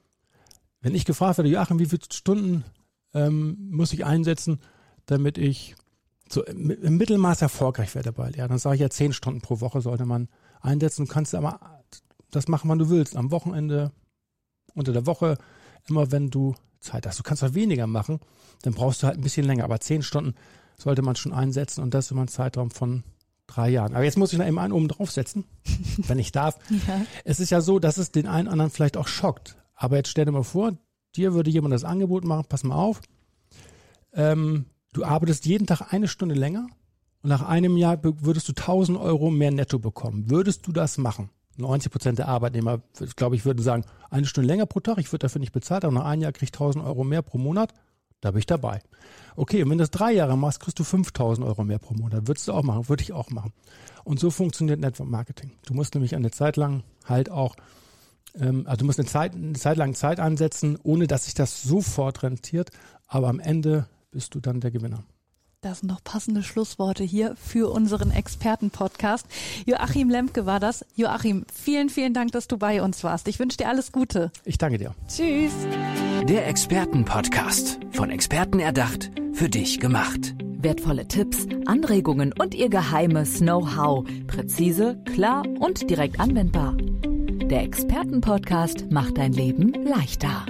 Wenn 0.81 0.95
ich 0.95 1.05
gefragt 1.05 1.39
werde, 1.39 1.51
Joachim, 1.51 1.79
wie 1.79 1.87
viele 1.87 2.03
Stunden 2.11 2.65
ähm, 3.15 3.57
muss 3.71 3.93
ich 3.93 4.05
einsetzen, 4.05 4.61
damit 5.07 5.39
ich 5.39 5.75
so 6.29 6.45
im 6.45 6.97
Mittelmaß 6.97 7.43
erfolgreich 7.43 7.95
werde 7.95 8.13
bald, 8.13 8.37
ja, 8.37 8.49
dann 8.49 8.59
sage 8.59 8.77
ich 8.77 8.81
ja 8.81 8.91
zehn 8.91 9.13
Stunden 9.13 9.41
pro 9.41 9.61
Woche 9.61 9.81
sollte 9.81 10.07
man 10.07 10.29
einsetzen. 10.61 11.07
Du 11.07 11.13
kannst 11.13 11.35
aber 11.35 11.83
das 12.31 12.49
machen, 12.49 12.69
wann 12.71 12.79
du 12.79 12.91
willst. 12.91 13.17
Am 13.17 13.31
Wochenende, 13.31 13.93
unter 14.75 14.93
der 14.93 15.07
Woche, 15.07 15.37
immer 15.89 16.11
wenn 16.13 16.31
du 16.31 16.55
Zeit 16.85 17.07
hast. 17.07 17.19
Du 17.19 17.23
kannst 17.23 17.43
auch 17.43 17.55
weniger 17.55 17.87
machen, 17.87 18.21
dann 18.63 18.75
brauchst 18.75 19.03
du 19.03 19.07
halt 19.07 19.19
ein 19.19 19.23
bisschen 19.23 19.47
länger. 19.47 19.65
Aber 19.65 19.81
zehn 19.81 20.03
Stunden 20.03 20.35
sollte 20.79 21.03
man 21.03 21.17
schon 21.17 21.33
einsetzen 21.33 21.83
und 21.83 21.95
das 21.95 22.11
immer 22.11 22.23
ein 22.23 22.29
Zeitraum 22.29 22.71
von 22.71 23.03
drei 23.47 23.69
Jahren. 23.69 23.95
Aber 23.95 24.05
jetzt 24.05 24.17
muss 24.19 24.33
ich 24.33 24.39
noch 24.39 24.47
eben 24.47 24.59
einen 24.59 24.73
oben 24.73 24.89
draufsetzen, 24.89 25.45
wenn 25.97 26.19
ich 26.19 26.33
darf. 26.33 26.59
Ja. 26.87 27.01
Es 27.25 27.41
ist 27.41 27.51
ja 27.51 27.61
so, 27.61 27.79
dass 27.79 27.99
es 27.99 28.13
den 28.13 28.27
einen 28.27 28.49
anderen 28.49 28.71
vielleicht 28.71 28.97
auch 28.97 29.09
schockt. 29.09 29.57
Aber 29.75 29.97
jetzt 29.97 30.09
stell 30.09 30.25
dir 30.25 30.33
mal 30.33 30.45
vor, 30.45 30.77
dir 31.17 31.35
würde 31.35 31.51
jemand 31.51 31.75
das 31.75 31.85
Angebot 31.85 32.25
machen, 32.25 32.47
pass 32.49 32.65
mal 32.65 32.77
auf, 32.77 33.01
ähm, 34.13 34.67
Du 34.95 35.05
arbeitest 35.05 35.45
jeden 35.45 35.67
Tag 35.67 35.93
eine 35.93 36.07
Stunde 36.07 36.37
länger 36.37 36.69
und 37.23 37.29
nach 37.29 37.43
einem 37.43 37.77
Jahr 37.77 37.99
würdest 38.03 38.49
du 38.49 38.53
1000 38.53 38.97
Euro 38.97 39.29
mehr 39.29 39.51
netto 39.51 39.81
bekommen. 39.81 40.31
Würdest 40.31 40.69
du 40.69 40.73
das 40.73 40.99
machen? 40.99 41.31
90 41.57 41.93
Prozent 41.93 42.19
der 42.19 42.29
Arbeitnehmer, 42.29 42.81
glaube 43.17 43.37
ich, 43.37 43.45
würden 43.45 43.63
sagen, 43.63 43.85
eine 44.11 44.27
Stunde 44.27 44.49
länger 44.49 44.67
pro 44.67 44.81
Tag, 44.81 44.99
ich 44.99 45.13
würde 45.13 45.25
dafür 45.25 45.41
nicht 45.41 45.53
bezahlt, 45.53 45.85
aber 45.85 45.95
nach 45.95 46.05
einem 46.05 46.23
Jahr 46.23 46.33
kriege 46.33 46.45
ich 46.45 46.53
1000 46.53 46.85
Euro 46.85 47.05
mehr 47.05 47.23
pro 47.23 47.39
Monat. 47.39 47.73
Da 48.21 48.31
bin 48.31 48.39
ich 48.39 48.47
dabei. 48.47 48.81
Okay, 49.37 49.63
und 49.63 49.69
wenn 49.69 49.77
du 49.77 49.83
das 49.83 49.91
drei 49.91 50.13
Jahre 50.13 50.39
machst, 50.39 50.61
kriegst 50.61 50.79
du 50.79 50.85
5000 50.85 51.47
Euro 51.47 51.63
mehr 51.63 51.79
pro 51.79 51.93
Monat. 51.93 52.27
Würdest 52.27 52.49
du 52.49 52.53
auch 52.53 52.63
machen, 52.63 52.89
würde 52.89 53.03
ich 53.03 53.13
auch 53.13 53.29
machen. 53.29 53.53
Und 54.03 54.19
so 54.19 54.31
funktioniert 54.31 54.81
Network 54.81 55.11
Marketing. 55.11 55.53
Du 55.67 55.75
musst 55.75 55.95
nämlich 55.95 56.15
eine 56.15 56.31
Zeit 56.31 56.57
lang 56.57 56.85
halt 57.05 57.31
auch, 57.31 57.55
ähm, 58.35 58.67
also 58.67 58.79
du 58.79 58.87
musst 58.87 58.99
eine 58.99 59.09
Zeit, 59.09 59.35
eine 59.35 59.53
Zeit 59.53 59.77
lang 59.77 59.95
Zeit 59.95 60.21
ansetzen, 60.21 60.79
ohne 60.83 61.07
dass 61.07 61.27
sich 61.27 61.35
das 61.35 61.63
sofort 61.63 62.23
rentiert, 62.23 62.71
aber 63.07 63.29
am 63.29 63.41
Ende 63.41 63.89
bist 64.11 64.35
du 64.35 64.41
dann 64.41 64.61
der 64.61 64.71
Gewinner. 64.71 65.05
Das 65.65 65.81
sind 65.81 65.89
noch 65.89 66.05
passende 66.05 66.43
Schlussworte 66.43 67.05
hier 67.05 67.37
für 67.37 67.73
unseren 67.73 68.11
Experten-Podcast. 68.11 69.25
Joachim 69.65 70.11
Lemke 70.11 70.45
war 70.45 70.61
das. 70.61 70.85
Joachim, 70.95 71.47
vielen, 71.51 71.89
vielen 71.89 72.13
Dank, 72.13 72.33
dass 72.33 72.49
du 72.49 72.59
bei 72.59 72.83
uns 72.83 73.03
warst. 73.03 73.29
Ich 73.29 73.39
wünsche 73.39 73.57
dir 73.57 73.69
alles 73.69 73.91
Gute. 73.91 74.31
Ich 74.45 74.59
danke 74.59 74.77
dir. 74.77 74.95
Tschüss. 75.09 75.55
Der 76.29 76.47
Experten-Podcast. 76.49 77.79
Von 77.93 78.11
Experten 78.11 78.61
erdacht, 78.61 79.11
für 79.33 79.49
dich 79.49 79.81
gemacht. 79.81 80.35
Wertvolle 80.39 81.09
Tipps, 81.09 81.47
Anregungen 81.65 82.35
und 82.39 82.55
ihr 82.55 82.69
geheimes 82.69 83.39
Know-how. 83.39 84.05
Präzise, 84.27 85.03
klar 85.15 85.45
und 85.61 85.89
direkt 85.89 86.21
anwendbar. 86.21 86.77
Der 86.77 87.63
Experten-Podcast 87.63 88.91
macht 88.91 89.17
dein 89.17 89.33
Leben 89.33 89.73
leichter. 89.83 90.45